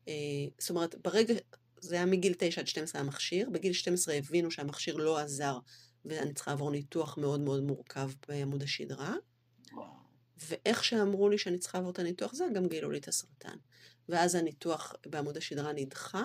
Uh, 0.06 0.10
זאת 0.58 0.70
אומרת, 0.70 0.94
ברגע, 0.94 1.34
זה 1.80 1.94
היה 1.94 2.06
מגיל 2.06 2.34
9 2.38 2.60
עד 2.60 2.66
12 2.66 3.00
המכשיר, 3.00 3.50
בגיל 3.50 3.72
12 3.72 4.14
הבינו 4.14 4.50
שהמכשיר 4.50 4.96
לא 4.96 5.18
עזר 5.18 5.58
ואני 6.04 6.34
צריכה 6.34 6.50
לעבור 6.50 6.70
ניתוח 6.70 7.18
מאוד 7.18 7.40
מאוד 7.40 7.62
מורכב 7.62 8.10
בעמוד 8.28 8.62
השדרה. 8.62 9.14
ואיך 10.48 10.84
שאמרו 10.84 11.28
לי 11.28 11.38
שאני 11.38 11.58
צריכה 11.58 11.78
לעבור 11.78 11.92
את 11.92 11.98
הניתוח 11.98 12.32
הזה, 12.32 12.44
גם 12.54 12.68
גילו 12.68 12.90
לי 12.90 12.98
את 12.98 13.08
הסרטן. 13.08 13.56
ואז 14.08 14.34
הניתוח 14.34 14.94
בעמוד 15.06 15.36
השדרה 15.36 15.72
נדחה. 15.72 16.24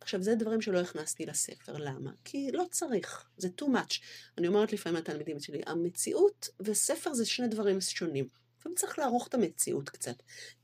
עכשיו, 0.00 0.22
זה 0.22 0.34
דברים 0.34 0.60
שלא 0.60 0.80
הכנסתי 0.80 1.26
לספר. 1.26 1.76
למה? 1.76 2.10
כי 2.24 2.52
לא 2.52 2.64
צריך, 2.70 3.28
זה 3.36 3.48
too 3.60 3.64
much. 3.64 4.00
אני 4.38 4.48
אומרת 4.48 4.72
לפעמים 4.72 4.98
לתלמידים 4.98 5.40
שלי, 5.40 5.60
המציאות 5.66 6.48
וספר 6.60 7.14
זה 7.14 7.26
שני 7.26 7.48
דברים 7.48 7.80
שונים. 7.80 8.28
לפעמים 8.58 8.76
צריך 8.76 8.98
לערוך 8.98 9.28
את 9.28 9.34
המציאות 9.34 9.88
קצת. 9.88 10.16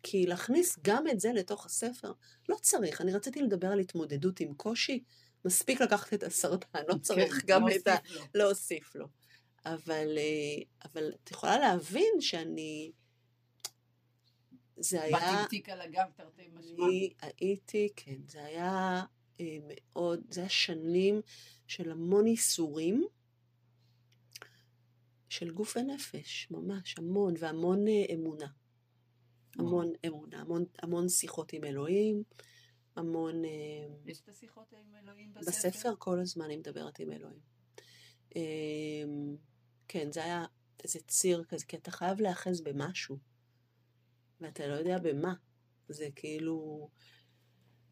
כי 0.02 0.26
להכניס 0.26 0.78
גם 0.82 1.08
את 1.08 1.20
זה 1.20 1.32
לתוך 1.32 1.66
הספר, 1.66 2.12
לא 2.48 2.56
צריך. 2.62 3.00
אני 3.00 3.12
רציתי 3.12 3.42
לדבר 3.42 3.68
על 3.68 3.78
התמודדות 3.78 4.40
עם 4.40 4.54
קושי, 4.54 5.02
מספיק 5.44 5.80
לקחת 5.80 6.14
את 6.14 6.22
הסרטן, 6.22 6.78
לא 6.88 6.94
כן, 6.94 6.98
צריך 6.98 7.34
כן, 7.34 7.46
גם 7.46 7.68
את 7.68 7.86
ה... 7.86 7.96
להוסיף 8.34 8.94
לו. 8.94 9.06
אבל, 9.66 10.18
אה, 10.18 10.62
אבל 10.84 11.12
את 11.22 11.30
יכולה 11.30 11.58
להבין 11.58 12.20
שאני... 12.20 12.92
זה 14.76 15.02
היה... 15.02 15.18
באתי 15.18 15.26
עם 15.26 15.46
תיק 15.48 15.68
על 15.68 15.80
הגב, 15.80 16.10
תרתי 16.16 16.48
משמע. 16.52 16.84
הייתי, 17.38 17.88
כן, 17.96 18.16
זה 18.26 18.44
היה 18.44 19.02
אה, 19.40 19.58
מאוד, 19.64 20.20
זה 20.30 20.40
היה 20.40 20.48
שנים 20.48 21.20
של 21.66 21.90
המון 21.90 22.26
ייסורים, 22.26 23.04
של 25.28 25.50
גוף 25.50 25.76
ונפש, 25.76 26.50
ממש, 26.50 26.94
המון, 26.98 27.34
והמון 27.38 27.88
אה, 27.88 28.04
אמונה. 28.14 28.46
המון 29.58 29.92
אמונה, 30.06 30.40
המון, 30.40 30.64
המון 30.82 31.08
שיחות 31.08 31.52
עם 31.52 31.64
אלוהים, 31.64 32.22
המון... 32.96 33.42
יש 34.06 34.20
את 34.20 34.28
השיחות 34.28 34.72
עם 34.72 34.94
אלוהים 35.02 35.34
בספר? 35.34 35.50
בספר 35.50 35.94
כל 35.98 36.20
הזמן 36.20 36.44
אני 36.44 36.56
מדברת 36.56 36.98
עם 36.98 37.12
אלוהים. 37.12 37.40
כן, 39.92 40.12
זה 40.12 40.24
היה 40.24 40.44
איזה 40.82 40.98
ציר 41.06 41.44
כזה, 41.44 41.66
כי 41.66 41.76
אתה 41.76 41.90
חייב 41.90 42.20
להיאחז 42.20 42.60
במשהו, 42.60 43.18
ואתה 44.40 44.66
לא 44.66 44.74
יודע 44.74 44.98
במה. 44.98 45.34
זה 45.88 46.08
כאילו... 46.16 46.88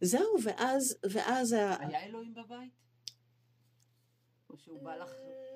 זהו, 0.00 0.36
ואז... 0.44 0.98
ואז 1.12 1.52
היה 1.52 2.04
אלוהים 2.04 2.34
בבית? 2.34 2.72
או 4.50 4.58
שהוא 4.58 4.82
בא 4.82 4.96
לך, 4.96 5.10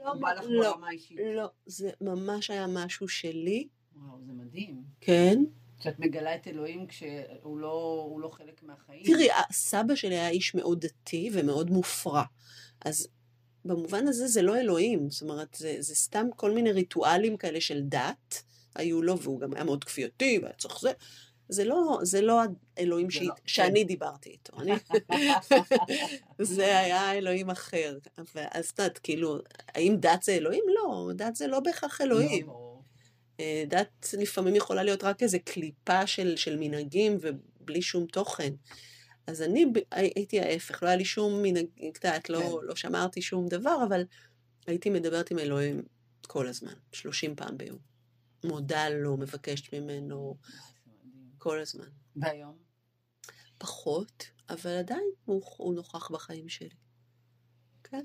לא, 0.04 0.14
בא 0.20 0.32
לך 0.32 0.44
לא, 0.48 0.70
ברמה 0.70 0.90
אישית? 0.90 1.18
לא, 1.34 1.50
זה 1.66 1.90
ממש 2.00 2.50
היה 2.50 2.66
משהו 2.68 3.08
שלי. 3.08 3.68
וואו, 3.94 4.24
זה 4.26 4.32
מדהים. 4.32 4.84
כן. 5.00 5.38
שאת 5.80 5.98
מגלה 5.98 6.36
את 6.36 6.48
אלוהים 6.48 6.86
כשהוא 6.86 7.58
לא, 7.58 8.16
לא 8.20 8.28
חלק 8.28 8.62
מהחיים. 8.62 9.04
תראי, 9.04 9.28
סבא 9.52 9.94
שלי 9.94 10.14
היה 10.14 10.28
איש 10.28 10.54
מאוד 10.54 10.80
דתי 10.80 11.30
ומאוד 11.32 11.70
מופרע. 11.70 12.24
אז 12.84 13.08
במובן 13.64 14.08
הזה 14.08 14.26
זה 14.26 14.42
לא 14.42 14.56
אלוהים, 14.56 15.10
זאת 15.10 15.22
אומרת, 15.22 15.54
זה, 15.54 15.76
זה 15.78 15.94
סתם 15.94 16.26
כל 16.36 16.50
מיני 16.50 16.72
ריטואלים 16.72 17.36
כאלה 17.36 17.60
של 17.60 17.80
דת, 17.82 18.42
היו 18.74 19.02
לו, 19.02 19.18
והוא 19.18 19.40
גם 19.40 19.54
היה 19.54 19.64
מאוד 19.64 19.84
כפייתי, 19.84 20.38
והיה 20.42 20.54
צריך 20.58 20.80
זה. 20.80 20.92
זה 21.48 21.64
לא, 21.64 21.98
זה 22.02 22.20
לא 22.20 22.40
האלוהים 22.76 23.10
ש... 23.10 23.16
לא, 23.16 23.34
שאני 23.46 23.80
כן. 23.80 23.86
דיברתי 23.86 24.30
איתו. 24.30 24.60
אני... 24.60 24.72
זה 26.54 26.78
היה 26.78 27.12
אלוהים 27.12 27.50
אחר. 27.50 27.98
אז 28.50 28.70
את 28.70 28.78
יודעת, 28.78 28.98
כאילו, 28.98 29.38
האם 29.68 29.96
דת 30.00 30.22
זה 30.22 30.32
אלוהים? 30.32 30.64
לא, 30.68 31.10
דת 31.14 31.36
זה 31.36 31.46
לא 31.46 31.60
בהכרח 31.60 32.00
אלוהים. 32.00 32.46
לא. 32.46 32.78
אה, 33.40 33.64
דת 33.68 34.14
לפעמים 34.18 34.56
יכולה 34.56 34.82
להיות 34.82 35.04
רק 35.04 35.22
איזה 35.22 35.38
קליפה 35.38 36.06
של, 36.06 36.36
של 36.36 36.56
מנהגים 36.60 37.18
ובלי 37.20 37.82
שום 37.82 38.06
תוכן. 38.06 38.52
אז 39.26 39.42
אני 39.42 39.64
הייתי 39.90 40.40
ההפך, 40.40 40.82
לא 40.82 40.88
היה 40.88 40.96
לי 40.96 41.04
שום 41.04 41.42
מנהג, 41.42 41.66
את 41.90 42.04
יודעת, 42.04 42.30
לא, 42.30 42.38
כן. 42.38 42.66
לא 42.66 42.74
שמרתי 42.74 43.22
שום 43.22 43.48
דבר, 43.48 43.84
אבל 43.88 44.04
הייתי 44.66 44.90
מדברת 44.90 45.30
עם 45.30 45.38
אלוהים 45.38 45.82
כל 46.26 46.48
הזמן, 46.48 46.72
30 46.92 47.36
פעם 47.36 47.58
ביום. 47.58 47.78
מודה 48.44 48.88
לו, 48.88 49.16
מבקשת 49.16 49.74
ממנו, 49.74 50.36
כל 51.38 51.60
הזמן. 51.60 51.88
והיום? 52.16 52.58
פחות, 53.58 54.30
אבל 54.48 54.70
עדיין 54.70 55.10
הוא, 55.24 55.42
הוא 55.56 55.74
נוכח 55.74 56.10
בחיים 56.10 56.48
שלי. 56.48 56.76
כן. 57.84 58.04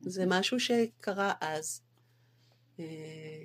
זה 0.00 0.24
אוקיי. 0.24 0.38
משהו 0.38 0.60
שקרה 0.60 1.32
אז. 1.40 1.82
אה, 2.80 3.44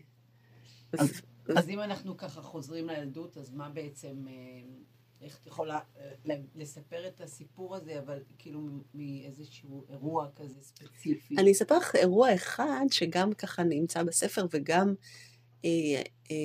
אז, 0.94 1.22
אז 1.58 1.70
אם 1.70 1.80
אנחנו 1.80 2.18
ככה 2.18 2.42
חוזרים 2.42 2.88
לילדות, 2.88 3.38
אז 3.38 3.54
מה 3.54 3.70
בעצם... 3.70 4.26
איך 5.22 5.40
את 5.42 5.48
יכולה 5.48 5.80
אה, 6.00 6.36
לספר 6.56 7.08
את 7.08 7.22
הסיפור 7.22 7.76
הזה, 7.76 8.00
אבל 8.00 8.20
כאילו 8.38 8.70
מאיזשהו 8.94 9.86
אירוע 9.90 10.28
כזה 10.36 10.62
ספציפי? 10.62 11.36
אני 11.38 11.52
אספר 11.52 11.78
לך 11.78 11.96
אירוע 11.96 12.36
אחד 12.36 12.86
שגם 12.92 13.34
ככה 13.34 13.64
נמצא 13.64 14.04
בספר 14.04 14.46
וגם 14.52 14.96
אה, 15.66 15.70
אה, 16.32 16.36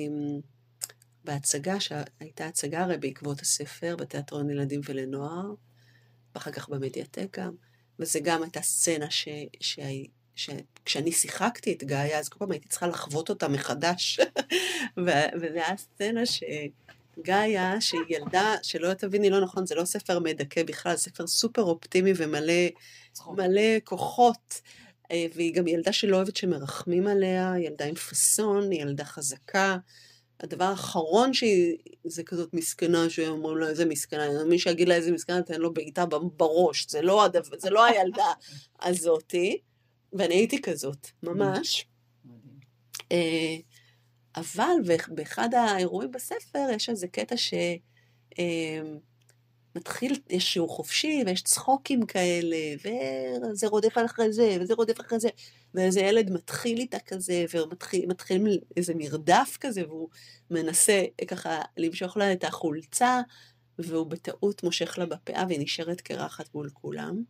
בהצגה, 1.23 1.79
שהייתה 1.79 2.45
הצגה 2.45 2.83
הרי 2.83 2.97
בעקבות 2.97 3.41
הספר 3.41 3.95
בתיאטרון 3.95 4.49
ילדים 4.49 4.81
ולנוער, 4.85 5.53
ואחר 6.35 6.51
כך 6.51 6.69
במדיאטק 6.69 7.39
גם, 7.39 7.55
וזה 7.99 8.19
גם 8.23 8.43
הייתה 8.43 8.61
סצנה 8.61 9.11
ש... 9.11 9.27
ש... 9.59 9.79
שכשאני 10.35 11.11
שיחקתי 11.11 11.73
את 11.73 11.83
גאיה, 11.83 12.19
אז 12.19 12.29
כל 12.29 12.39
פעם 12.39 12.51
הייתי 12.51 12.67
צריכה 12.67 12.87
לחוות 12.87 13.29
אותה 13.29 13.47
מחדש. 13.47 14.19
וזו 14.97 15.45
הייתה 15.45 15.77
סצנה 15.77 16.25
ש... 16.25 16.43
גאיה, 17.21 17.81
שהיא 17.81 18.01
ילדה, 18.09 18.55
שלא 18.63 18.93
תביני 18.93 19.29
לא 19.29 19.41
נכון, 19.41 19.65
זה 19.65 19.75
לא 19.75 19.85
ספר 19.85 20.19
מדכא 20.19 20.63
בכלל, 20.63 20.95
ספר 20.95 21.27
סופר 21.27 21.61
אופטימי 21.61 22.11
ומלא 22.15 22.53
מלא 23.27 23.79
כוחות. 23.83 24.61
אה, 25.11 25.25
והיא 25.35 25.53
גם 25.53 25.67
ילדה 25.67 25.93
שלא 25.93 26.15
אוהבת 26.15 26.35
שמרחמים 26.35 27.07
עליה, 27.07 27.53
ילדה 27.59 27.85
עם 27.85 27.95
פאסון, 27.95 28.71
ילדה 28.71 29.05
חזקה. 29.05 29.77
הדבר 30.39 30.63
האחרון 30.63 31.33
שהיא, 31.33 31.77
זה 32.03 32.23
כזאת 32.23 32.53
מסכנה, 32.53 33.09
שאומרים 33.09 33.57
לה 33.57 33.67
איזה 33.67 33.85
מסכנה, 33.85 34.43
מי 34.49 34.59
שיגיד 34.59 34.87
לה 34.87 34.95
איזה 34.95 35.11
מסכנה, 35.11 35.41
תן 35.41 35.61
לו 35.61 35.73
בעיטה 35.73 36.05
בראש, 36.05 36.85
זה 36.89 37.01
לא, 37.01 37.25
הדבר, 37.25 37.57
זה 37.59 37.69
לא 37.69 37.85
הילדה 37.85 38.31
הזאתי, 38.81 39.57
ואני 40.13 40.35
הייתי 40.35 40.61
כזאת, 40.61 41.07
ממש. 41.23 41.85
אבל 44.35 44.73
באחד 45.07 45.49
האירועים 45.53 46.11
בספר 46.11 46.67
יש 46.75 46.89
איזה 46.89 47.07
קטע 47.07 47.35
שמתחיל, 47.37 47.73
אמ, 50.13 50.21
יש 50.29 50.53
שיעור 50.53 50.69
חופשי 50.69 51.23
ויש 51.25 51.41
צחוקים 51.41 52.05
כאלה, 52.05 52.57
וזה 52.83 53.67
רודף 53.67 53.93
אחרי 54.05 54.33
זה, 54.33 54.57
וזה 54.61 54.73
רודף 54.73 55.01
אחרי 55.01 55.19
זה, 55.19 55.29
ואיזה 55.73 56.01
ילד 56.01 56.29
מתחיל 56.29 56.79
איתה 56.79 56.99
כזה, 56.99 57.45
ומתחיל 57.53 58.59
איזה 58.77 58.93
מרדף 58.95 59.57
כזה, 59.59 59.87
והוא 59.87 60.09
מנסה 60.51 61.03
ככה 61.27 61.61
למשוך 61.77 62.17
לה 62.17 62.33
את 62.33 62.43
החולצה, 62.43 63.21
והוא 63.79 64.07
בטעות 64.07 64.63
מושך 64.63 64.97
לה 64.97 65.05
בפאה 65.05 65.43
והיא 65.47 65.59
נשארת 65.59 66.01
קרחת 66.01 66.55
מול 66.55 66.69
כולם. 66.73 67.23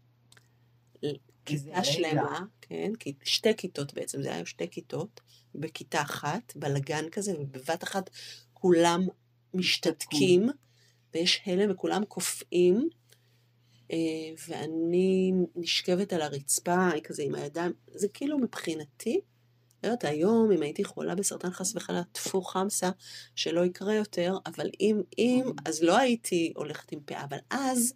כיתה 1.45 1.84
שלמה, 1.84 2.39
כן, 2.62 2.91
שתי 3.23 3.58
כיתות 3.58 3.93
בעצם, 3.93 4.21
זה 4.21 4.34
היה 4.34 4.45
שתי 4.45 4.69
כיתות, 4.69 5.21
בכיתה 5.56 6.01
אחת, 6.01 6.53
בלגן 6.56 7.10
כזה, 7.10 7.34
ובבת 7.39 7.84
אחת 7.84 8.10
כולם 8.53 9.01
משתתקים, 9.53 10.49
ויש 11.13 11.41
הלם 11.45 11.71
וכולם 11.71 12.06
קופאים, 12.06 12.89
אה, 13.91 13.97
ואני 14.47 15.32
נשכבת 15.56 16.13
על 16.13 16.21
הרצפה, 16.21 16.89
כזה 17.03 17.23
עם 17.23 17.36
הידיים, 17.36 17.71
זה 17.88 18.08
כאילו 18.08 18.39
מבחינתי, 18.39 19.21
לא 19.84 19.88
יודעת, 19.88 20.03
היום, 20.03 20.51
אם 20.51 20.62
הייתי 20.62 20.84
חולה 20.84 21.15
בסרטן 21.15 21.51
חס 21.51 21.75
וחלילה, 21.75 22.01
טפו 22.12 22.41
חמסה, 22.41 22.89
שלא 23.36 23.65
יקרה 23.65 23.95
יותר, 23.95 24.38
אבל 24.45 24.69
אם, 24.79 25.01
אם, 25.17 25.51
אז 25.65 25.84
לא 25.84 25.97
הייתי 25.97 26.53
הולכת 26.56 26.91
עם 26.91 26.99
פאה, 27.06 27.23
אבל 27.23 27.38
אז, 27.49 27.93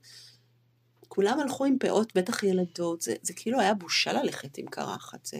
כולם 1.07 1.39
הלכו 1.39 1.65
עם 1.65 1.77
פאות, 1.79 2.15
בטח 2.15 2.43
ילדות, 2.43 3.01
זה, 3.01 3.15
זה 3.21 3.33
כאילו 3.33 3.59
היה 3.59 3.73
בושה 3.73 4.13
ללכת 4.13 4.57
עם 4.57 4.65
קרחת, 4.65 5.25
זה... 5.25 5.39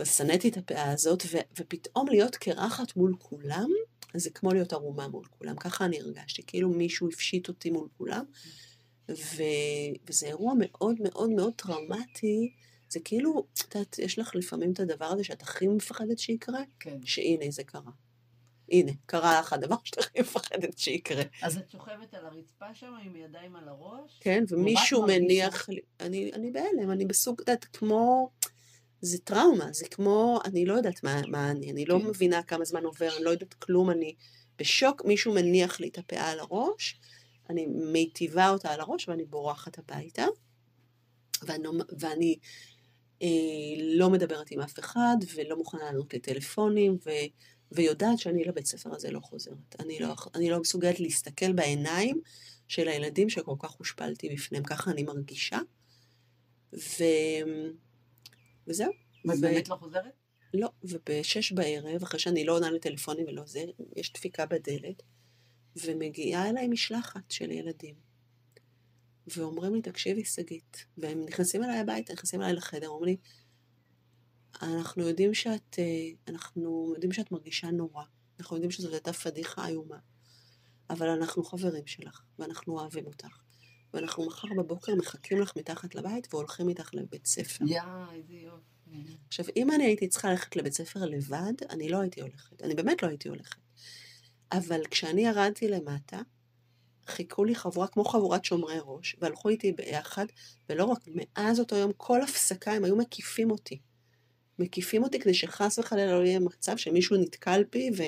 ושנאתי 0.00 0.48
את 0.48 0.56
הפאה 0.56 0.92
הזאת, 0.92 1.22
ו, 1.32 1.38
ופתאום 1.58 2.08
להיות 2.08 2.36
קרחת 2.36 2.96
מול 2.96 3.14
כולם, 3.18 3.68
זה 4.14 4.30
כמו 4.30 4.52
להיות 4.52 4.72
ערומה 4.72 5.08
מול 5.08 5.24
כולם, 5.38 5.56
ככה 5.56 5.84
אני 5.84 6.00
הרגשתי, 6.00 6.42
כאילו 6.46 6.70
מישהו 6.70 7.08
הפשיט 7.08 7.48
אותי 7.48 7.70
מול 7.70 7.88
כולם, 7.98 8.24
ו, 9.10 9.42
וזה 10.08 10.26
אירוע 10.26 10.54
מאוד 10.58 10.96
מאוד 11.00 11.30
מאוד 11.30 11.52
טראומטי, 11.56 12.52
זה 12.88 13.00
כאילו, 13.00 13.46
את 13.52 13.74
יודעת, 13.74 13.98
יש 13.98 14.18
לך 14.18 14.34
לפעמים 14.34 14.72
את 14.72 14.80
הדבר 14.80 15.04
הזה 15.04 15.24
שאת 15.24 15.42
הכי 15.42 15.66
מפחדת 15.66 16.18
שיקרה, 16.18 16.62
כן. 16.80 16.98
שהנה 17.04 17.50
זה 17.50 17.64
קרה. 17.64 17.90
הנה, 18.72 18.92
קרה 19.06 19.40
לך 19.40 19.52
הדבר 19.52 19.76
שאת 19.84 19.98
הכי 19.98 20.20
מפחדת 20.20 20.78
שיקרה. 20.78 21.22
אז 21.42 21.56
את 21.56 21.70
שוכבת 21.70 22.14
על 22.14 22.26
הרצפה 22.26 22.74
שם 22.74 22.94
עם 23.04 23.16
ידיים 23.16 23.56
על 23.56 23.68
הראש? 23.68 24.18
כן, 24.20 24.44
ומישהו 24.48 25.06
מניח 25.06 25.68
לי, 25.68 25.80
אני, 26.00 26.30
אני 26.32 26.50
בהלם, 26.50 26.90
אני 26.90 27.06
בסוג, 27.06 27.40
את 27.40 27.48
יודעת, 27.48 27.64
כמו, 27.64 28.30
זה 29.00 29.18
טראומה, 29.18 29.72
זה 29.72 29.88
כמו, 29.88 30.40
אני 30.44 30.66
לא 30.66 30.74
יודעת 30.74 31.04
מה, 31.04 31.20
מה 31.28 31.50
אני, 31.50 31.72
אני 31.72 31.84
לא 31.84 31.98
כן. 31.98 32.06
מבינה 32.06 32.42
כמה 32.42 32.64
זמן 32.64 32.84
עובר, 32.84 33.16
אני 33.16 33.24
לא 33.24 33.30
יודעת 33.30 33.54
כלום, 33.54 33.90
אני 33.90 34.14
בשוק, 34.58 35.04
מישהו 35.04 35.34
מניח 35.34 35.80
לי 35.80 35.88
את 35.88 35.98
הפאה 35.98 36.30
על 36.30 36.40
הראש, 36.40 37.00
אני 37.50 37.66
מיטיבה 37.66 38.50
אותה 38.50 38.70
על 38.70 38.80
הראש 38.80 39.08
ואני 39.08 39.24
בורחת 39.24 39.78
הביתה, 39.78 40.24
ואני, 41.42 41.68
ואני 41.98 42.38
אה, 43.22 43.28
לא 43.78 44.10
מדברת 44.10 44.50
עם 44.50 44.60
אף 44.60 44.78
אחד, 44.78 45.16
ולא 45.34 45.56
מוכנה 45.56 45.84
לענות 45.84 46.14
לטלפונים, 46.14 46.98
ו, 47.06 47.10
ויודעת 47.74 48.18
שאני 48.18 48.44
לבית 48.44 48.66
ספר 48.66 48.94
הזה 48.94 49.10
לא 49.10 49.20
חוזרת. 49.20 49.76
אני 49.80 49.98
לא, 50.00 50.14
אני 50.34 50.50
לא 50.50 50.60
מסוגלת 50.60 51.00
להסתכל 51.00 51.52
בעיניים 51.52 52.20
של 52.68 52.88
הילדים 52.88 53.30
שכל 53.30 53.54
כך 53.58 53.70
הושפלתי 53.70 54.28
בפניהם, 54.28 54.64
ככה 54.64 54.90
אני 54.90 55.02
מרגישה. 55.02 55.58
ו... 56.72 57.04
וזהו. 58.66 58.92
ואת 59.24 59.40
באמת 59.40 59.68
לא 59.68 59.76
חוזרת? 59.76 60.12
לא, 60.54 60.68
ובשש 60.84 61.52
בערב, 61.52 62.02
אחרי 62.02 62.20
שאני 62.20 62.44
לא 62.44 62.56
עונה 62.56 62.70
לטלפונים 62.70 63.26
ולא 63.28 63.42
זה, 63.46 63.64
יש 63.96 64.12
דפיקה 64.12 64.46
בדלת, 64.46 65.02
ומגיעה 65.76 66.48
אליי 66.48 66.68
משלחת 66.68 67.30
של 67.30 67.50
ילדים. 67.50 67.94
ואומרים 69.26 69.74
לי, 69.74 69.82
תקשיבי, 69.82 70.24
שגית. 70.24 70.86
והם 70.98 71.24
נכנסים 71.24 71.64
אליי 71.64 71.78
הביתה, 71.78 72.12
נכנסים 72.12 72.42
אליי 72.42 72.52
לחדר, 72.52 72.88
אומרים 72.88 73.04
לי, 73.04 73.16
אנחנו 74.62 75.08
יודעים 75.08 75.34
שאת, 75.34 75.76
אה, 75.78 75.84
אנחנו 76.28 76.92
יודעים 76.94 77.12
שאת 77.12 77.32
מרגישה 77.32 77.70
נורא. 77.70 78.04
אנחנו 78.40 78.56
יודעים 78.56 78.70
שזאת 78.70 78.92
הייתה 78.92 79.12
פדיחה 79.12 79.68
איומה. 79.68 79.98
אבל 80.90 81.08
אנחנו 81.08 81.44
חברים 81.44 81.86
שלך, 81.86 82.22
ואנחנו 82.38 82.78
אוהבים 82.78 83.06
אותך. 83.06 83.42
ואנחנו 83.94 84.26
מחר 84.26 84.48
בבוקר 84.58 84.94
מחכים 84.94 85.40
לך 85.40 85.52
מתחת 85.56 85.94
לבית 85.94 86.34
והולכים 86.34 86.68
איתך 86.68 86.94
לבית 86.94 87.26
ספר. 87.26 87.64
יא, 87.68 87.82
איזה 88.12 88.34
יופי. 88.34 88.72
עכשיו, 89.28 89.46
אם 89.56 89.70
אני 89.70 89.84
הייתי 89.84 90.08
צריכה 90.08 90.30
ללכת 90.30 90.56
לבית 90.56 90.72
ספר 90.72 91.04
לבד, 91.04 91.52
אני 91.70 91.88
לא 91.88 92.00
הייתי 92.00 92.20
הולכת. 92.20 92.62
אני 92.62 92.74
באמת 92.74 93.02
לא 93.02 93.08
הייתי 93.08 93.28
הולכת. 93.28 93.60
אבל 94.52 94.80
כשאני 94.90 95.26
ירדתי 95.26 95.68
למטה, 95.68 96.20
חיכו 97.06 97.44
לי 97.44 97.54
חבורה 97.54 97.88
כמו 97.88 98.04
חבורת 98.04 98.44
שומרי 98.44 98.78
ראש, 98.84 99.16
והלכו 99.20 99.48
איתי 99.48 99.72
ביחד, 99.72 100.26
ולא 100.68 100.84
רק, 100.84 100.98
מאז 101.06 101.60
אותו 101.60 101.76
יום, 101.76 101.92
כל 101.96 102.22
הפסקה 102.22 102.72
הם 102.72 102.84
היו 102.84 102.96
מקיפים 102.96 103.50
אותי. 103.50 103.80
מקיפים 104.58 105.02
אותי 105.02 105.18
כדי 105.18 105.34
שחס 105.34 105.78
וחלילה 105.78 106.18
לא 106.18 106.24
יהיה 106.24 106.38
מצב 106.38 106.76
שמישהו 106.76 107.16
נתקל 107.16 107.64
בי 107.72 107.90
ו... 107.96 108.02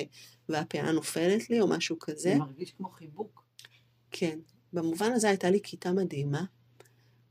והפאה 0.49 0.91
נופלת 0.91 1.49
לי 1.49 1.61
או 1.61 1.67
משהו 1.67 1.99
כזה. 1.99 2.15
זה 2.17 2.35
מרגיש 2.35 2.71
כמו 2.71 2.89
חיבוק. 2.89 3.43
כן. 4.11 4.39
במובן 4.73 5.11
הזה 5.11 5.29
הייתה 5.29 5.49
לי 5.49 5.59
כיתה 5.63 5.91
מדהימה, 5.91 6.43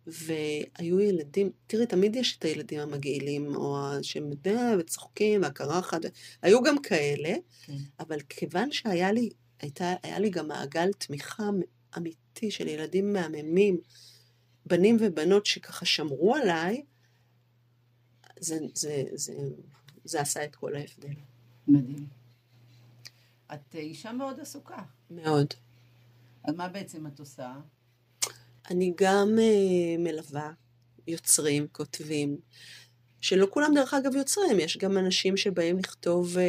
והיו 0.07 1.01
ילדים, 1.01 1.51
תראי, 1.67 1.87
תמיד 1.87 2.17
יש 2.17 2.37
את 2.37 2.45
הילדים 2.45 2.81
המגעילים, 2.81 3.57
או 3.57 3.77
שמדבר 4.03 4.77
וצוחקים 4.79 5.43
והקרחת, 5.43 6.01
היו 6.43 6.63
גם 6.63 6.79
כאלה, 6.79 7.35
כן. 7.67 7.73
אבל 8.01 8.21
כיוון 8.21 8.73
שהיה 8.73 9.13
לי 9.13 9.31
הייתה, 9.61 9.95
היה 10.03 10.19
לי 10.19 10.31
גם 10.31 10.49
מעגל 10.49 10.93
תמיכה 10.93 11.51
אמיתי 11.97 12.51
של 12.51 12.69
ילדים 12.69 13.13
מהממים, 13.13 13.79
בנים 14.67 14.97
ובנות 15.01 15.47
שככה 15.47 15.87
שמרו 15.87 16.35
עליי, 16.35 16.83
זה, 18.45 18.59
זה, 18.75 19.03
זה, 19.13 19.33
זה 20.05 20.21
עשה 20.21 20.45
את 20.45 20.57
כל 20.57 20.77
ההבדל. 20.77 21.15
מדהים. 21.69 22.07
את 23.55 23.75
אישה 23.75 24.13
מאוד 24.13 24.41
עסוקה. 24.41 24.83
מאוד. 25.11 25.47
אז 26.45 26.55
מה 26.55 26.69
בעצם 26.69 27.07
את 27.07 27.21
עושה? 27.21 27.55
אני 28.71 28.93
גם 28.97 29.29
uh, 29.37 29.99
מלווה 29.99 30.53
יוצרים, 31.07 31.67
כותבים, 31.73 32.37
שלא 33.21 33.47
כולם 33.51 33.75
דרך 33.75 33.95
אגב 33.95 34.17
יוצרים, 34.17 34.61
יש 34.61 34.77
גם 34.79 34.99
אנשים 34.99 35.37
שבאים 35.37 35.79
לכתוב 35.79 36.37
uh, 36.37 36.41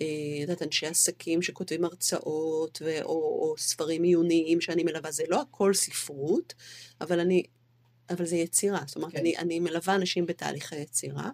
אה, 0.00 0.40
יודעת, 0.40 0.62
אנשי 0.62 0.86
עסקים 0.86 1.42
שכותבים 1.42 1.84
הרצאות 1.84 2.82
ו- 2.84 3.02
או, 3.02 3.12
או 3.12 3.54
ספרים 3.58 4.02
עיוניים 4.02 4.60
שאני 4.60 4.84
מלווה, 4.84 5.10
זה 5.10 5.22
לא 5.28 5.40
הכל 5.40 5.74
ספרות, 5.74 6.54
אבל 7.00 7.20
אני, 7.20 7.42
אבל 8.12 8.26
זה 8.26 8.36
יצירה, 8.36 8.80
זאת 8.86 8.96
אומרת, 8.96 9.12
כן. 9.12 9.18
אני, 9.18 9.38
אני 9.38 9.60
מלווה 9.60 9.94
אנשים 9.94 10.26
בתהליכי 10.26 10.76
יצירה, 10.76 11.30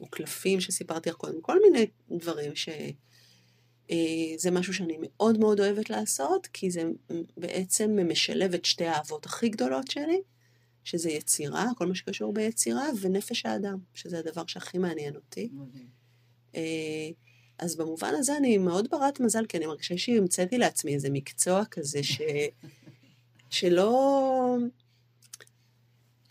או 0.00 0.06
קלפים 0.10 0.60
שסיפרתי 0.60 1.10
לך 1.10 1.16
קודם, 1.16 1.40
כל 1.40 1.58
מיני 1.62 1.86
דברים 2.10 2.56
ש... 2.56 2.68
אה, 3.90 3.96
זה 4.38 4.50
משהו 4.50 4.74
שאני 4.74 4.98
מאוד 5.00 5.38
מאוד 5.38 5.60
אוהבת 5.60 5.90
לעשות, 5.90 6.46
כי 6.46 6.70
זה 6.70 6.82
בעצם 7.36 7.98
משלב 8.10 8.54
את 8.54 8.64
שתי 8.64 8.84
האהבות 8.86 9.26
הכי 9.26 9.48
גדולות 9.48 9.90
שלי, 9.90 10.22
שזה 10.84 11.10
יצירה, 11.10 11.66
כל 11.76 11.86
מה 11.86 11.94
שקשור 11.94 12.32
ביצירה, 12.32 12.88
ונפש 13.00 13.46
האדם, 13.46 13.78
שזה 13.94 14.18
הדבר 14.18 14.46
שהכי 14.46 14.78
מעניין 14.78 15.16
אותי. 15.16 15.48
אה, 16.54 17.10
אז 17.58 17.76
במובן 17.76 18.14
הזה 18.14 18.36
אני 18.36 18.58
מאוד 18.58 18.90
ברת 18.90 19.20
מזל, 19.20 19.46
כי 19.46 19.56
אני 19.56 19.66
מרגישה 19.66 19.98
שהמצאתי 19.98 20.58
לעצמי 20.58 20.94
איזה 20.94 21.10
מקצוע 21.10 21.64
כזה 21.64 22.02
ש... 22.02 22.20
שלא... 23.50 24.56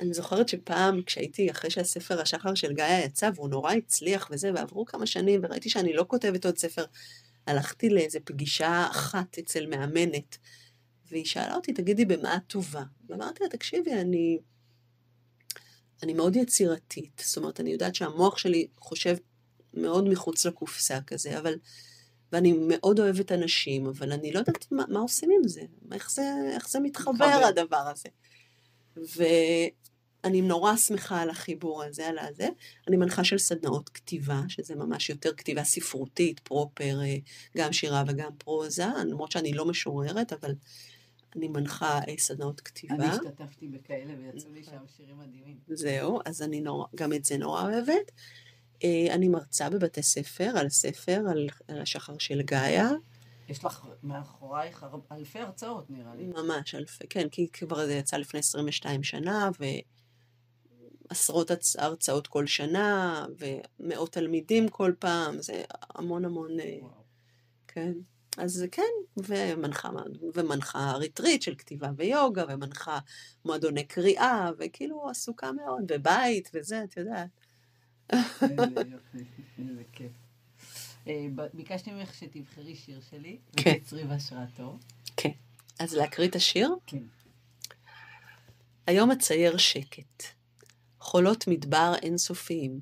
אני 0.01 0.13
זוכרת 0.13 0.49
שפעם, 0.49 1.01
כשהייתי, 1.03 1.51
אחרי 1.51 1.69
שהספר 1.69 2.21
השחר 2.21 2.55
של 2.55 2.73
גיא 2.73 2.85
יצא, 3.05 3.29
והוא 3.35 3.49
נורא 3.49 3.73
הצליח 3.73 4.29
וזה, 4.31 4.51
ועברו 4.55 4.85
כמה 4.85 5.05
שנים, 5.05 5.41
וראיתי 5.43 5.69
שאני 5.69 5.93
לא 5.93 6.05
כותבת 6.07 6.45
עוד 6.45 6.57
ספר, 6.57 6.85
הלכתי 7.47 7.89
לאיזה 7.89 8.19
פגישה 8.19 8.87
אחת 8.91 9.37
אצל 9.37 9.67
מאמנת, 9.67 10.37
והיא 11.11 11.25
שאלה 11.25 11.55
אותי, 11.55 11.73
תגידי, 11.73 12.05
במה 12.05 12.35
את 12.35 12.41
טובה? 12.47 12.83
ואמרתי 13.09 13.43
לה, 13.43 13.49
תקשיבי, 13.49 13.93
אני... 13.93 14.39
אני 16.03 16.13
מאוד 16.13 16.35
יצירתית, 16.35 17.21
זאת 17.25 17.37
אומרת, 17.37 17.59
אני 17.59 17.69
יודעת 17.69 17.95
שהמוח 17.95 18.37
שלי 18.37 18.67
חושב 18.79 19.15
מאוד 19.73 20.09
מחוץ 20.09 20.45
לקופסה 20.45 20.99
כזה, 21.07 21.39
אבל... 21.39 21.55
ואני 22.31 22.53
מאוד 22.67 22.99
אוהבת 22.99 23.31
אנשים, 23.31 23.85
אבל 23.87 24.11
אני 24.11 24.31
לא 24.31 24.39
יודעת 24.39 24.71
מה, 24.71 24.83
מה 24.87 24.99
עושים 24.99 25.29
עם 25.31 25.47
זה, 25.47 25.61
איך 25.91 26.11
זה, 26.11 26.21
איך 26.53 26.69
זה 26.69 26.79
מתחבר, 26.79 27.11
מתחבר 27.11 27.45
הדבר 27.45 27.77
הזה. 27.77 28.09
ואני 30.23 30.41
נורא 30.41 30.75
שמחה 30.75 31.21
על 31.21 31.29
החיבור 31.29 31.83
הזה, 31.83 32.07
על 32.07 32.19
הזה. 32.19 32.49
אני 32.87 32.97
מנחה 32.97 33.23
של 33.23 33.37
סדנאות 33.37 33.89
כתיבה, 33.89 34.41
שזה 34.47 34.75
ממש 34.75 35.09
יותר 35.09 35.33
כתיבה 35.33 35.63
ספרותית, 35.63 36.39
פרופר, 36.39 37.01
אה, 37.01 37.15
גם 37.57 37.73
שירה 37.73 38.03
וגם 38.07 38.31
פרוזה, 38.37 38.85
למרות 39.05 39.31
שאני 39.31 39.53
לא 39.53 39.65
משוררת, 39.65 40.33
אבל 40.33 40.53
אני 41.35 41.47
מנחה 41.47 41.99
אה, 42.07 42.13
סדנאות 42.17 42.61
כתיבה. 42.61 42.95
אני 42.95 43.05
השתתפתי 43.05 43.67
בכאלה 43.67 44.13
ויצאו 44.19 44.53
לי 44.53 44.63
שם 44.63 44.83
שירים 44.97 45.19
מדהימים. 45.19 45.57
זהו, 45.67 46.19
אז 46.25 46.41
אני 46.41 46.61
נורא, 46.61 46.85
גם 46.95 47.13
את 47.13 47.25
זה 47.25 47.37
נורא 47.37 47.61
אוהבת. 47.61 48.11
אה, 48.83 49.13
אני 49.13 49.27
מרצה 49.27 49.69
בבתי 49.69 50.03
ספר 50.03 50.51
על 50.57 50.65
הספר, 50.65 51.21
על, 51.31 51.49
על 51.67 51.81
השחר 51.81 52.17
של 52.17 52.41
גאיה. 52.41 52.89
יש 53.49 53.65
לך 53.65 53.87
מאחורייך 54.03 54.85
אלפי 55.11 55.39
הרצאות, 55.39 55.89
נראה 55.89 56.15
לי. 56.15 56.25
ממש 56.25 56.75
אלפי, 56.75 57.07
כן, 57.09 57.29
כי 57.29 57.47
כבר 57.47 57.85
זה 57.85 57.93
יצא 57.93 58.17
לפני 58.17 58.39
22 58.39 59.03
שנה, 59.03 59.49
ועשרות 61.11 61.51
הרצאות 61.77 62.27
כל 62.27 62.47
שנה, 62.47 63.25
ומאות 63.39 64.11
תלמידים 64.11 64.69
כל 64.69 64.93
פעם, 64.99 65.41
זה 65.41 65.63
המון 65.95 66.25
המון... 66.25 66.59
אה, 66.59 66.77
וואו. 66.81 66.91
כן. 67.67 67.93
אז 68.37 68.65
כן, 68.71 68.81
ומנחה, 69.17 69.89
ומנחה 70.33 70.91
ריטריט 70.91 71.41
של 71.41 71.55
כתיבה 71.55 71.89
ויוגה, 71.97 72.45
ומנחה 72.49 72.99
מועדוני 73.45 73.83
קריאה, 73.83 74.49
וכאילו 74.59 75.09
עסוקה 75.09 75.51
מאוד, 75.51 75.83
ובית 75.89 76.49
וזה, 76.53 76.83
את 76.83 76.97
יודעת. 76.97 77.29
איזה 78.11 78.81
יופי, 78.93 79.25
איזה 79.59 79.83
כיף. 79.91 80.11
אה, 81.07 81.27
ביקשתי 81.53 81.91
ממך 81.91 82.13
שתבחרי 82.13 82.75
שיר 82.75 83.01
שלי, 83.09 83.37
כן. 83.57 83.73
ותצרי 83.77 84.03
בהשראתו. 84.03 84.77
כן. 85.17 85.31
אז 85.79 85.93
להקריא 85.93 86.27
את 86.27 86.35
השיר? 86.35 86.75
כן. 86.85 87.03
היום 88.87 89.11
אצייר 89.11 89.57
שקט. 89.57 90.40
חולות 91.01 91.47
מדבר 91.47 91.93
אינסופיים. 92.01 92.79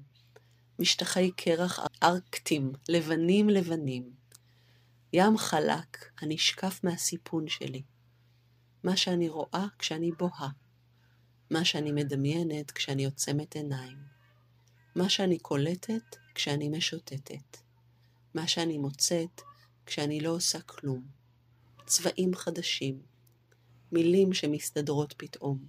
משטחי 0.80 1.32
קרח 1.32 1.80
ארקטים, 2.04 2.72
לבנים 2.90 3.50
לבנים. 3.50 4.12
ים 5.14 5.38
חלק 5.38 6.12
הנשקף 6.22 6.80
מהסיפון 6.84 7.48
שלי. 7.48 7.82
מה 8.84 8.98
שאני 8.98 9.30
רואה 9.30 9.66
כשאני 9.80 10.12
בוהה. 10.12 10.50
מה 11.52 11.66
שאני 11.66 11.92
מדמיינת 11.92 12.72
כשאני 12.72 13.06
עוצמת 13.06 13.56
עיניים. 13.56 13.98
מה 14.96 15.10
שאני 15.10 15.40
קולטת 15.40 16.16
כשאני 16.36 16.70
משוטטת. 16.70 17.58
מה 18.34 18.48
שאני 18.48 18.78
מוצאת 18.78 19.42
כשאני 19.86 20.22
לא 20.22 20.30
עושה 20.30 20.62
כלום. 20.62 21.08
צבעים 21.86 22.36
חדשים. 22.36 23.02
מילים 23.92 24.34
שמסתדרות 24.34 25.14
פתאום. 25.18 25.66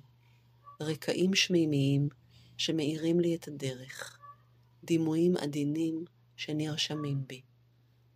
רקעים 0.81 1.35
שמימיים 1.35 2.09
שמאירים 2.61 3.21
לי 3.21 3.35
את 3.35 3.49
הדרך. 3.49 4.19
דימויים 4.85 5.37
עדינים 5.37 6.05
שנרשמים 6.37 7.27
בי. 7.27 7.43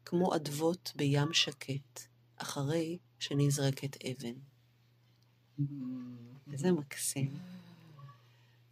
כמו 0.05 0.37
אדוות 0.37 0.93
בים 0.97 1.33
שקט, 1.33 2.01
אחרי 2.37 2.99
שנזרקת 3.19 3.97
אבן. 4.05 4.35
איזה 6.53 6.73
מקסים. 6.73 7.35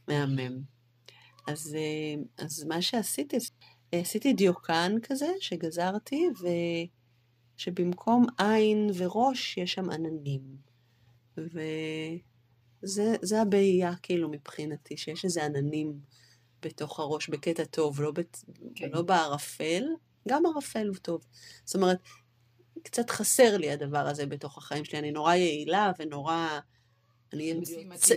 מהמם. 0.09 0.63
אז, 1.47 1.75
אה, 1.75 2.45
אז 2.45 2.65
מה 2.65 2.83
שעשיתי, 2.83 3.37
עשיתי 3.93 4.33
דיוקן 4.33 4.93
כזה 5.03 5.33
שגזרתי, 5.41 6.29
ושבמקום 7.57 8.27
עין 8.39 8.91
וראש 8.97 9.59
יש 9.59 9.73
שם 9.73 9.91
עננים. 9.91 10.57
וזה 12.83 13.41
הבעייה 13.43 13.93
כאילו 14.03 14.29
מבחינתי, 14.29 14.97
שיש 14.97 15.25
איזה 15.25 15.45
עננים 15.45 15.99
בתוך 16.63 17.01
הראש 17.01 17.29
בקטע 17.29 17.65
טוב, 17.65 18.01
לא, 18.01 18.11
בת, 18.11 18.45
כן. 18.75 18.89
לא 18.93 19.03
בערפל, 19.03 19.85
גם 20.29 20.47
ערפל 20.47 20.89
הוא 20.89 20.97
טוב. 20.97 21.25
זאת 21.65 21.77
אומרת, 21.77 21.99
קצת 22.83 23.11
חסר 23.11 23.57
לי 23.57 23.71
הדבר 23.71 24.07
הזה 24.09 24.27
בתוך 24.27 24.59
החיים 24.59 24.85
שלי, 24.85 24.99
אני 24.99 25.13
נורא 25.13 25.35
יעילה 25.35 25.93
ונורא... 25.99 26.59
אני 27.33 27.43
יוצא... 27.43 28.15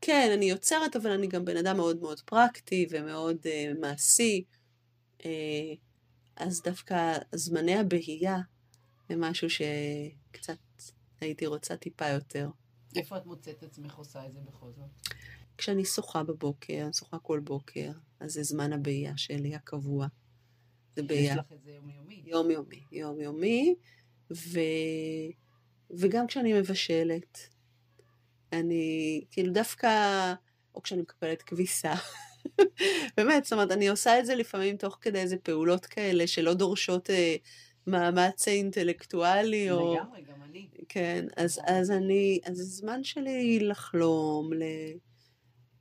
כן, 0.00 0.30
אני 0.36 0.44
יוצרת, 0.44 0.96
אבל 0.96 1.10
אני 1.10 1.26
גם 1.26 1.44
בן 1.44 1.56
אדם 1.56 1.76
מאוד 1.76 2.00
מאוד 2.00 2.20
פרקטי 2.20 2.86
ומאוד 2.90 3.36
uh, 3.42 3.80
מעשי. 3.80 4.44
Uh, 5.18 5.24
אז 6.36 6.62
דווקא 6.62 7.18
זמני 7.34 7.76
הבהייה 7.76 8.38
הם 9.10 9.20
משהו 9.20 9.48
שקצת 9.50 10.56
הייתי 11.20 11.46
רוצה 11.46 11.76
טיפה 11.76 12.08
יותר. 12.08 12.48
איפה 12.96 13.16
את 13.16 13.26
מוצאת 13.26 13.62
עצמך 13.62 13.94
עושה 13.94 14.26
את 14.26 14.32
זה 14.32 14.40
בכל 14.40 14.72
זאת? 14.72 15.14
כשאני 15.58 15.84
שוחה 15.84 16.22
בבוקר, 16.22 16.82
אני 16.84 16.92
שוחה 16.92 17.18
כל 17.18 17.40
בוקר, 17.40 17.90
אז 18.20 18.32
זה 18.32 18.42
זמן 18.42 18.72
הבהייה 18.72 19.16
שלי 19.16 19.54
הקבוע. 19.54 20.06
זה 20.96 21.02
בהייה. 21.02 21.32
יש 21.32 21.38
לך 21.38 21.52
את 21.52 21.62
זה 21.62 21.70
יומיומי. 21.70 22.22
יומיומי, 22.26 22.82
יומיומי, 22.92 23.74
ו... 24.32 24.60
וגם 25.90 26.26
כשאני 26.26 26.52
מבשלת, 26.52 27.38
אני 28.52 29.24
כאילו 29.30 29.52
דווקא, 29.52 29.88
או 30.74 30.82
כשאני 30.82 31.02
מקפלת 31.02 31.42
כביסה, 31.42 31.94
באמת, 33.16 33.44
זאת 33.44 33.52
אומרת, 33.52 33.70
אני 33.70 33.88
עושה 33.88 34.18
את 34.18 34.26
זה 34.26 34.34
לפעמים 34.34 34.76
תוך 34.76 34.98
כדי 35.00 35.18
איזה 35.18 35.36
פעולות 35.36 35.86
כאלה 35.86 36.26
שלא 36.26 36.54
דורשות 36.54 37.10
אה, 37.10 37.36
מאמץ 37.86 38.48
אינטלקטואלי, 38.48 39.70
או... 39.70 39.94
לגמרי, 39.94 40.22
גם 40.22 40.42
אני. 40.42 40.68
כן, 40.88 41.26
אז, 41.36 41.60
אז 41.66 41.90
אני, 41.90 42.40
אז 42.44 42.60
הזמן 42.60 43.04
שלי 43.04 43.58
לחלום, 43.60 44.52
ל... 44.52 44.62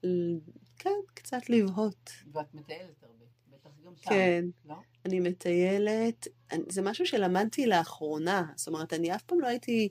ל... 0.04 0.38
כן, 0.78 0.90
קצת 1.14 1.50
לבהות. 1.50 2.12
ואת 2.34 2.54
מטיילת 2.54 3.04
הרבה, 3.04 3.26
בטח 3.52 3.70
גם 3.86 3.94
שם, 3.96 4.10
כן. 4.10 4.46
לא? 4.66 4.76
אני 5.06 5.20
מטיילת, 5.20 6.28
זה 6.70 6.82
משהו 6.82 7.06
שלמדתי 7.06 7.66
לאחרונה, 7.66 8.46
זאת 8.56 8.68
אומרת, 8.68 8.94
אני 8.94 9.16
אף 9.16 9.24
פעם 9.24 9.40
לא 9.40 9.48
הייתי 9.48 9.90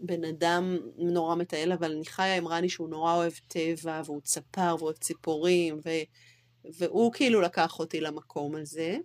בן 0.00 0.24
אדם 0.24 0.78
נורא 0.96 1.34
מטייל, 1.34 1.72
אבל 1.72 1.92
אני 1.92 2.04
חיה 2.04 2.36
עם 2.36 2.48
רני 2.48 2.68
שהוא 2.68 2.88
נורא 2.88 3.14
אוהב 3.14 3.32
טבע, 3.48 4.02
והוא 4.04 4.20
צפר, 4.20 4.76
ואוהב 4.78 4.96
ציפורים, 4.96 5.80
ו, 5.84 5.90
והוא 6.64 7.12
כאילו 7.12 7.40
לקח 7.40 7.78
אותי 7.78 8.00
למקום 8.00 8.54
הזה. 8.56 8.96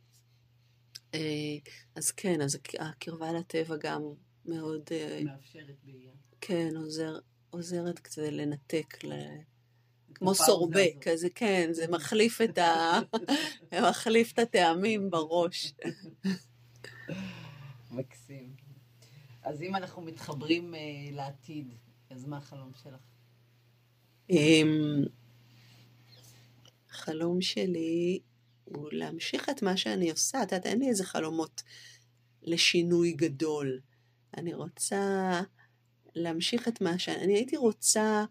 אה, 1.17 1.71
אז 1.95 2.11
כן, 2.11 2.41
אז 2.41 2.57
הקרבה 2.79 3.31
לטבע 3.31 3.75
גם 3.77 4.01
מאוד... 4.45 4.81
אה, 4.91 5.21
מאפשרת 5.23 5.75
באייה. 5.83 6.11
כן, 6.41 6.75
עוזר, 6.75 7.19
עוזרת 7.49 7.99
קצת 7.99 8.21
לנתק, 8.21 9.03
ל... 9.03 9.13
כמו 10.13 10.35
סורבה, 10.35 10.81
כזה, 11.01 11.27
כן, 11.35 11.69
זה 11.71 11.87
מחליף 11.95 12.41
את, 12.41 12.57
ה... 12.57 12.99
מחליף 13.89 14.33
את 14.33 14.39
הטעמים 14.39 15.09
בראש. 15.09 15.73
מקסים. 17.91 18.55
אז 19.43 19.61
אם 19.61 19.75
אנחנו 19.75 20.01
מתחברים 20.01 20.73
uh, 20.73 20.77
לעתיד, 21.15 21.73
אז 22.09 22.25
מה 22.25 22.37
החלום 22.37 22.71
שלך? 22.83 23.01
Um, 24.31 24.35
החלום 26.89 27.41
שלי 27.41 28.19
הוא 28.75 28.89
להמשיך 28.91 29.49
את 29.49 29.61
מה 29.61 29.77
שאני 29.77 30.11
עושה. 30.11 30.43
את 30.43 30.51
יודעת, 30.51 30.65
אין 30.65 30.79
לי 30.79 30.89
איזה 30.89 31.03
חלומות 31.03 31.63
לשינוי 32.41 33.11
גדול. 33.11 33.79
אני 34.37 34.53
רוצה 34.53 35.41
להמשיך 36.15 36.67
את 36.67 36.81
מה 36.81 36.99
שאני... 36.99 37.23
אני 37.23 37.33
הייתי 37.33 37.57
רוצה 37.57 38.25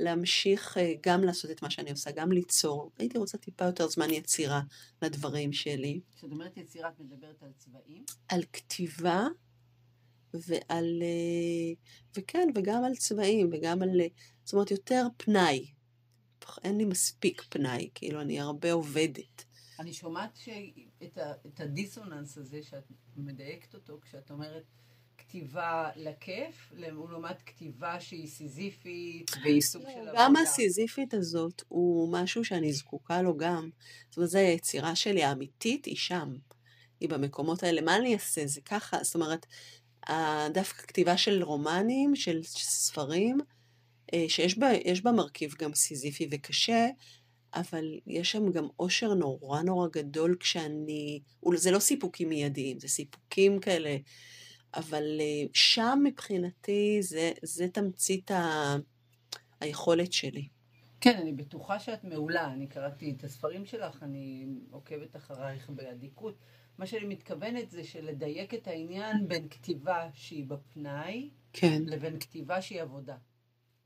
להמשיך 0.00 0.78
אה, 0.78 0.92
גם 1.06 1.24
לעשות 1.24 1.50
את 1.50 1.62
מה 1.62 1.70
שאני 1.70 1.90
עושה, 1.90 2.10
גם 2.10 2.32
ליצור. 2.32 2.90
הייתי 2.98 3.18
רוצה 3.18 3.38
טיפה 3.38 3.64
יותר 3.64 3.88
זמן 3.88 4.10
יצירה 4.10 4.60
לדברים 5.02 5.52
שלי. 5.52 6.00
כשאת 6.16 6.30
אומרת 6.30 6.56
יצירה, 6.56 6.88
את 6.88 7.00
מדברת 7.00 7.42
על 7.42 7.50
צבעים? 7.58 8.04
על 8.28 8.42
כתיבה 8.52 9.26
ועל... 10.34 11.02
אה, 11.02 11.74
וכן, 12.16 12.48
וגם 12.54 12.84
על 12.84 12.96
צבעים, 12.96 13.50
וגם 13.52 13.82
על... 13.82 14.00
אה, 14.00 14.06
זאת 14.44 14.52
אומרת, 14.52 14.70
יותר 14.70 15.06
פנאי. 15.16 15.66
אין 16.64 16.78
לי 16.78 16.84
מספיק 16.84 17.42
פנאי, 17.48 17.90
כאילו, 17.94 18.20
אני 18.20 18.40
הרבה 18.40 18.72
עובדת. 18.72 19.44
אני 19.82 19.92
שומעת 19.92 20.36
שאת 20.36 21.18
ה, 21.18 21.32
את 21.46 21.60
הדיסוננס 21.60 22.38
הזה, 22.38 22.62
שאת 22.62 22.84
מדייקת 23.16 23.74
אותו, 23.74 23.98
כשאת 24.02 24.30
אומרת... 24.30 24.64
כתיבה 25.18 25.90
לכיף, 25.96 26.72
לעומת 26.72 27.42
כתיבה 27.42 28.00
שהיא 28.00 28.28
סיזיפית 28.28 29.30
והיא 29.42 29.60
סוג 29.60 29.82
של 29.82 29.98
עבודה. 29.98 30.12
גם 30.16 30.36
הסיזיפית 30.36 31.14
הזאת 31.14 31.62
הוא 31.68 32.12
משהו 32.12 32.44
שאני 32.44 32.72
זקוקה 32.72 33.22
לו 33.22 33.36
גם. 33.36 33.70
זאת 34.08 34.16
אומרת, 34.16 34.30
זו 34.30 34.38
היצירה 34.38 34.96
שלי 34.96 35.24
האמיתית, 35.24 35.84
היא 35.84 35.96
שם. 35.96 36.34
היא 37.00 37.08
במקומות 37.08 37.62
האלה. 37.62 37.80
מה 37.80 37.96
אני 37.96 38.14
אעשה? 38.14 38.46
זה 38.46 38.60
ככה. 38.60 39.04
זאת 39.04 39.14
אומרת, 39.14 39.46
דווקא 40.54 40.82
כתיבה 40.82 41.16
של 41.16 41.42
רומנים, 41.42 42.16
של 42.16 42.42
ספרים, 42.44 43.38
אה, 44.14 44.24
שיש 44.28 44.58
בה, 44.58 44.68
בה 45.02 45.12
מרכיב 45.12 45.54
גם 45.58 45.74
סיזיפי 45.74 46.28
וקשה, 46.30 46.88
אבל 47.54 47.98
יש 48.06 48.32
שם 48.32 48.50
גם 48.50 48.68
אושר 48.78 49.14
נורא 49.14 49.62
נורא 49.62 49.88
גדול 49.88 50.36
כשאני, 50.40 51.20
זה 51.54 51.70
לא 51.70 51.78
סיפוקים 51.78 52.28
מיידיים, 52.28 52.78
זה 52.78 52.88
סיפוקים 52.88 53.60
כאלה 53.60 53.96
אבל 54.74 55.20
אה, 55.20 55.44
שם 55.52 55.98
מבחינתי 56.04 56.98
זה, 57.02 57.32
זה 57.42 57.68
תמצית 57.68 58.30
ה... 58.30 58.76
היכולת 59.62 60.12
שלי. 60.12 60.48
כן, 61.00 61.16
אני 61.16 61.32
בטוחה 61.32 61.78
שאת 61.78 62.04
מעולה. 62.04 62.52
אני 62.52 62.66
קראתי 62.66 63.14
את 63.18 63.24
הספרים 63.24 63.66
שלך, 63.66 64.02
אני 64.02 64.46
עוקבת 64.70 65.16
אחרייך 65.16 65.70
באדיקות. 65.70 66.34
מה 66.78 66.86
שאני 66.86 67.04
מתכוונת 67.04 67.70
זה 67.70 67.84
שלדייק 67.84 68.54
את 68.54 68.66
העניין 68.66 69.28
בין 69.28 69.48
כתיבה 69.48 70.08
שהיא 70.14 70.46
בפנאי, 70.46 71.30
כן. 71.52 71.82
לבין 71.86 72.20
כתיבה 72.20 72.62
שהיא 72.62 72.82
עבודה. 72.82 73.16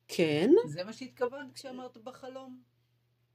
כן. 0.08 0.50
זה 0.66 0.84
מה 0.84 0.92
שהתכוונת 0.92 1.52
כשאמרת 1.52 1.96
בחלום? 1.96 2.60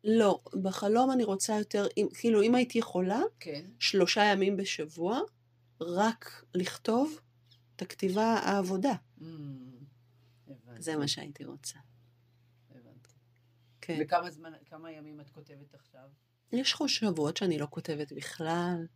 לא, 0.03 0.39
בחלום 0.61 1.11
אני 1.11 1.23
רוצה 1.23 1.57
יותר, 1.57 1.87
כאילו 2.13 2.41
אם 2.41 2.55
הייתי 2.55 2.79
יכולה, 2.79 3.21
כן. 3.39 3.65
שלושה 3.79 4.23
ימים 4.23 4.57
בשבוע, 4.57 5.19
רק 5.81 6.45
לכתוב 6.53 7.19
את 7.75 7.81
הכתיבה 7.81 8.23
העבודה. 8.23 8.93
Mm, 9.19 9.23
זה 10.79 10.97
מה 10.97 11.07
שהייתי 11.07 11.45
רוצה. 11.45 11.79
הבנתי. 12.69 13.15
כן. 13.81 13.99
וכמה 14.01 14.31
זמן, 14.31 14.53
כמה 14.65 14.91
ימים 14.91 15.21
את 15.21 15.29
כותבת 15.29 15.73
עכשיו? 15.73 16.09
יש 16.51 16.75
שבועות 16.87 17.37
שאני 17.37 17.59
לא 17.59 17.67
כותבת 17.69 18.13
בכלל. 18.13 18.87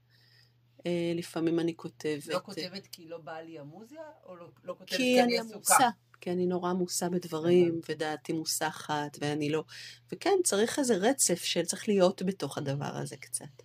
אה, 0.85 1.11
לפעמים 1.15 1.59
אני 1.59 1.75
כותבת. 1.75 2.27
לא 2.27 2.39
כותבת 2.39 2.87
כי 2.87 3.07
לא 3.07 3.17
באה 3.17 3.41
לי 3.41 3.59
המוזיה, 3.59 4.03
או 4.23 4.35
לא, 4.35 4.49
לא 4.63 4.73
כותבת 4.73 4.89
כי 4.89 4.97
כי 4.97 5.23
אני 5.23 5.39
אני 5.39 5.53
עמוסה. 5.53 5.89
כי 6.25 6.31
אני 6.31 6.45
נורא 6.45 6.69
עמוסה 6.69 7.09
בדברים. 7.09 7.79
ודעתי 7.89 8.33
מוסחת, 8.33 9.17
ואני 9.21 9.49
לא... 9.49 9.63
וכן, 10.11 10.37
צריך 10.43 10.79
איזה 10.79 10.95
רצף 10.95 11.43
של 11.43 11.65
צריך 11.65 11.87
להיות 11.87 12.21
בתוך 12.23 12.57
הדבר 12.57 12.95
הזה 12.95 13.17
קצת. 13.17 13.63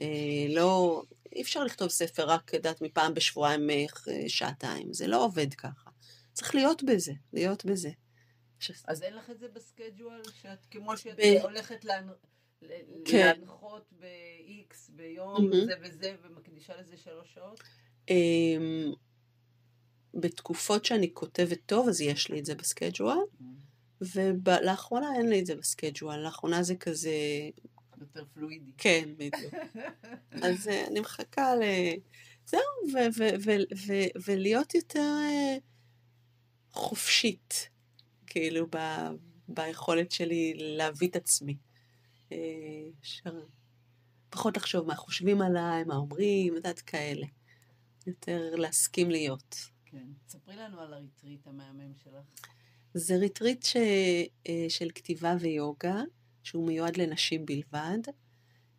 אה, 0.00 0.46
לא... 0.48 1.02
אי 1.32 1.42
אפשר 1.42 1.64
לכתוב 1.64 1.88
ספר 1.88 2.28
רק, 2.28 2.52
יודעת, 2.54 2.82
מפעם 2.82 3.14
בשבועיים 3.14 3.70
אה, 3.70 3.84
שעתיים. 4.28 4.92
זה 4.92 5.06
לא 5.06 5.24
עובד 5.24 5.54
ככה. 5.54 5.90
צריך 6.32 6.54
להיות 6.54 6.82
בזה, 6.82 7.12
להיות 7.32 7.64
בזה. 7.64 7.90
אז 8.84 9.02
אין 9.02 9.14
לך 9.16 9.30
את 9.30 9.38
זה 9.38 9.48
בסקייג'ואל, 9.48 10.22
שאת 10.42 10.66
כמו 10.70 10.96
שאת 10.96 11.18
הולכת 11.42 11.84
להנ... 11.84 12.08
כן. 13.04 13.36
להנחות 13.38 13.92
ב-X 14.00 14.74
ביום. 14.88 15.50
זה 15.66 15.72
וזה, 15.82 16.16
ומקדישה 16.22 16.76
לזה 16.76 16.96
שלוש 16.96 17.34
שעות? 17.34 17.62
בתקופות 20.14 20.84
שאני 20.84 21.10
כותבת 21.14 21.58
טוב, 21.66 21.88
אז 21.88 22.00
יש 22.00 22.30
לי 22.30 22.40
את 22.40 22.46
זה 22.46 22.54
בסקייג'ואל, 22.54 23.18
ולאחרונה 24.00 25.06
אין 25.16 25.28
לי 25.28 25.40
את 25.40 25.46
זה 25.46 25.54
בסקייג'ואל. 25.54 26.20
לאחרונה 26.24 26.62
זה 26.62 26.76
כזה, 26.76 27.10
יותר 28.00 28.24
פלואידי. 28.34 28.70
כן, 28.78 29.08
בדיוק. 29.16 29.54
אז 30.46 30.68
אה, 30.68 30.86
אני 30.86 31.00
מחכה 31.00 31.54
ל... 31.56 31.62
זהו, 32.46 32.60
ולהיות 34.26 34.74
יותר 34.74 35.14
אה, 35.24 35.56
חופשית, 36.72 37.68
כאילו, 38.26 38.66
ב- 38.70 39.10
ביכולת 39.48 40.12
שלי 40.12 40.54
להביא 40.56 41.08
את 41.08 41.16
עצמי. 41.16 41.56
אה. 42.32 42.36
פחות 44.30 44.56
לחשוב 44.56 44.86
מה 44.86 44.94
חושבים 44.94 45.42
עליי, 45.42 45.84
מה 45.84 45.96
אומרים, 45.96 46.52
את 46.52 46.56
יודעת, 46.56 46.80
כאלה. 46.80 47.26
יותר 48.06 48.50
להסכים 48.56 49.10
להיות. 49.10 49.56
כן. 49.90 50.06
ספרי 50.28 50.56
לנו 50.56 50.80
על 50.80 50.94
הריטריט 50.94 51.46
המהמם 51.46 51.94
שלך. 52.04 52.24
זה 52.94 53.16
ריטריט 53.16 53.62
ש... 53.62 53.76
אה, 54.48 54.66
של 54.68 54.88
כתיבה 54.94 55.34
ויוגה, 55.40 56.02
שהוא 56.42 56.66
מיועד 56.66 56.96
לנשים 56.96 57.46
בלבד. 57.46 57.98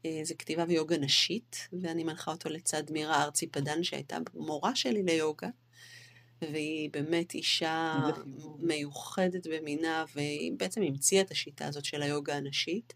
אה, 0.05 0.19
זה 0.23 0.35
כתיבה 0.35 0.65
ויוגה 0.67 0.97
נשית, 0.97 1.67
ואני 1.81 2.03
מנחה 2.03 2.31
אותו 2.31 2.49
לצד 2.49 2.83
מירה 2.91 3.23
ארצי 3.23 3.47
פדן, 3.47 3.83
שהייתה 3.83 4.17
מורה 4.33 4.75
שלי 4.75 5.03
ליוגה, 5.03 5.49
והיא 6.41 6.89
באמת 6.91 7.33
אישה. 7.33 8.09
מיוחדת 8.59 9.47
במינה, 9.47 10.05
והיא 10.15 10.51
בעצם 10.57 10.81
המציאה 10.81 11.21
את 11.21 11.31
השיטה 11.31 11.67
הזאת 11.67 11.85
של 11.85 12.01
היוגה 12.01 12.35
הנשית. 12.35 12.93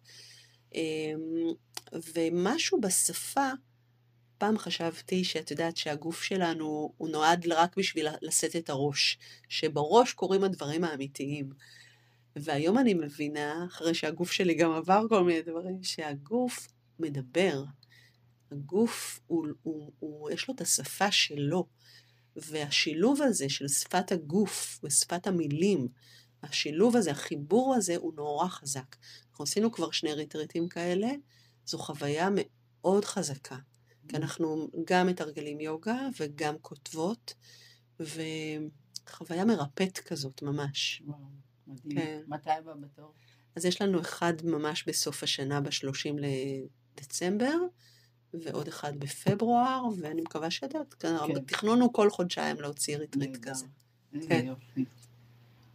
אה, 0.76 1.14
ומשהו 2.16 2.82
בשפה, 2.82 3.49
פעם 4.42 4.58
חשבתי 4.58 5.24
שאת 5.24 5.52
יודעת 5.52 5.78
שהגוף 5.78 6.24
שלנו 6.24 6.94
הוא 6.98 7.10
נועד 7.10 7.48
רק 7.48 7.78
בשביל 7.78 8.08
לשאת 8.22 8.56
את 8.56 8.70
הראש, 8.70 9.18
שבראש 9.50 10.14
קורים 10.14 10.44
הדברים 10.44 10.84
האמיתיים. 10.84 11.50
והיום 12.36 12.78
אני 12.78 12.94
מבינה, 12.94 13.66
אחרי 13.68 13.94
שהגוף 13.94 14.32
שלי 14.32 14.54
גם 14.54 14.72
עבר 14.72 15.06
כל 15.10 15.24
מיני 15.24 15.42
דברים, 15.42 15.84
שהגוף 15.84 16.68
מדבר. 17.00 17.64
הגוף, 18.52 19.20
הוא, 19.28 19.48
הוא, 19.64 19.92
הוא, 20.00 20.32
יש 20.32 20.48
לו 20.48 20.54
את 20.54 20.62
השפה 20.62 21.12
שלו. 21.12 21.68
והשילוב 22.36 23.22
הזה 23.22 23.50
של 23.50 23.68
שפת 23.68 24.12
הגוף 24.12 24.80
ושפת 24.84 25.28
המילים, 25.28 25.88
השילוב 26.44 26.96
הזה, 26.96 27.12
החיבור 27.12 27.76
הזה, 27.76 27.96
הוא 27.96 28.14
נורא 28.16 28.48
חזק. 28.48 28.96
אנחנו 29.32 29.44
עשינו 29.44 29.72
כבר 29.72 29.92
שני 29.92 30.14
ריטריטים 30.14 30.68
כאלה, 30.68 31.10
זו 31.66 31.78
חוויה 31.78 32.30
מאוד 32.34 33.06
חזקה. 33.06 33.58
כי 34.08 34.18
אנחנו 34.18 34.68
גם 34.86 35.08
מתרגלים 35.08 35.60
יוגה 35.60 36.08
וגם 36.20 36.56
כותבות, 36.62 37.34
וחוויה 37.99 39.45
מרפאת 39.45 39.97
כזאת 39.99 40.41
ממש. 40.41 41.02
וואו, 41.06 41.18
מדהים. 41.68 41.97
כן. 41.97 42.22
מתי 42.28 42.52
הבא 42.52 42.74
בתור? 42.74 43.14
אז 43.56 43.66
יש 43.66 43.82
לנו 43.82 44.02
אחד 44.02 44.34
ממש 44.43 44.84
בסוף 44.88 45.24
השנה, 45.24 45.62
ב-30 45.62 46.22
לדצמבר, 46.97 47.58
ועוד 48.34 48.68
אחד 48.68 48.99
בפברואר, 48.99 49.84
ואני 49.97 50.22
מקווה 50.22 50.52
שאת 50.52 50.74
יודעת, 50.74 50.93
כן. 50.93 51.16
התכנון 51.38 51.82
הוא 51.82 51.93
כל 51.93 52.10
חודשיים 52.10 52.62
להוציא 52.62 52.97
ריטריט. 52.97 53.38
כזה. 53.38 53.66
איזה 54.14 54.28
כן. 54.30 54.45
יופי. 54.45 54.86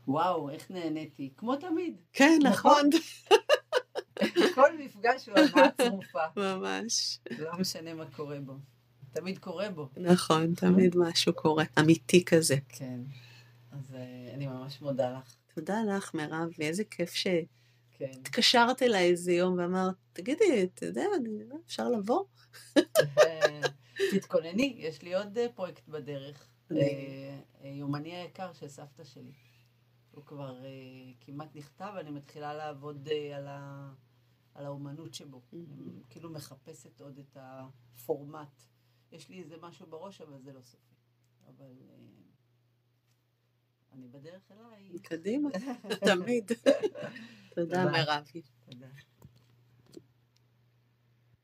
וואו, 0.08 0.50
איך 0.50 0.70
נהניתי. 0.70 1.30
כמו 1.36 1.56
תמיד. 1.56 1.96
כן, 2.12 2.38
נכון. 2.42 2.72
נכון. 2.88 3.40
כל 4.54 4.78
מפגש 4.78 5.28
הוא 5.28 5.38
הנאה 5.38 5.70
צרופה. 5.70 6.20
ממש. 6.36 7.18
לא 7.38 7.52
משנה 7.58 7.94
מה 7.94 8.10
קורה 8.10 8.40
בו. 8.40 8.52
תמיד 9.12 9.38
קורה 9.38 9.70
בו. 9.70 9.88
נכון, 9.96 10.54
תמיד 10.54 10.96
משהו 10.96 11.34
קורה, 11.34 11.64
אמיתי 11.80 12.24
כזה. 12.24 12.56
כן. 12.68 13.00
אז 13.72 13.94
אה, 13.94 14.30
אני 14.34 14.46
ממש 14.46 14.82
מודה 14.82 15.18
לך. 15.18 15.36
תודה 15.54 15.76
לך, 15.96 16.14
מירב, 16.14 16.48
ואיזה 16.58 16.84
כיף 16.84 17.14
כן. 17.14 17.42
שהתקשרת 17.98 18.82
אליי 18.82 19.10
איזה 19.10 19.32
יום 19.32 19.58
ואמרת, 19.58 19.94
תגידי, 20.12 20.64
אתה 20.74 20.86
יודע, 20.86 21.04
אפשר 21.66 21.88
לבוא? 21.88 22.24
אה, 22.76 23.60
תתכונני, 24.12 24.74
יש 24.78 25.02
לי 25.02 25.14
עוד 25.14 25.38
אה, 25.38 25.46
פרויקט 25.54 25.88
בדרך. 25.88 26.46
אה, 26.72 26.76
אה, 27.64 27.68
יומני 27.68 28.16
היקר 28.16 28.52
של 28.52 28.68
סבתא 28.68 29.04
שלי. 29.04 29.32
הוא 30.10 30.24
כבר 30.24 30.64
אה, 30.64 30.70
כמעט 31.20 31.48
נכתב, 31.54 31.92
אני 32.00 32.10
מתחילה 32.10 32.54
לעבוד 32.54 33.08
אה, 33.12 33.36
על 33.36 33.46
ה- 33.48 33.92
על 34.56 34.66
האומנות 34.66 35.14
שבו. 35.14 35.42
אני 35.52 36.02
כאילו 36.10 36.30
מחפשת 36.30 37.00
עוד 37.00 37.18
את 37.18 37.36
הפורמט. 37.40 38.62
יש 39.12 39.28
לי 39.28 39.42
איזה 39.42 39.56
משהו 39.62 39.86
בראש, 39.86 40.20
אבל 40.20 40.40
זה 40.42 40.52
לא 40.52 40.62
סופי. 40.62 40.94
אבל 41.46 41.72
אה, 41.90 41.96
אני 43.92 44.08
בדרך 44.08 44.50
אליי. 44.52 44.98
קדימה, 45.02 45.50
תמיד. 46.08 46.50
תודה. 47.54 47.90
מירב. 47.92 48.24
תודה. 48.64 48.86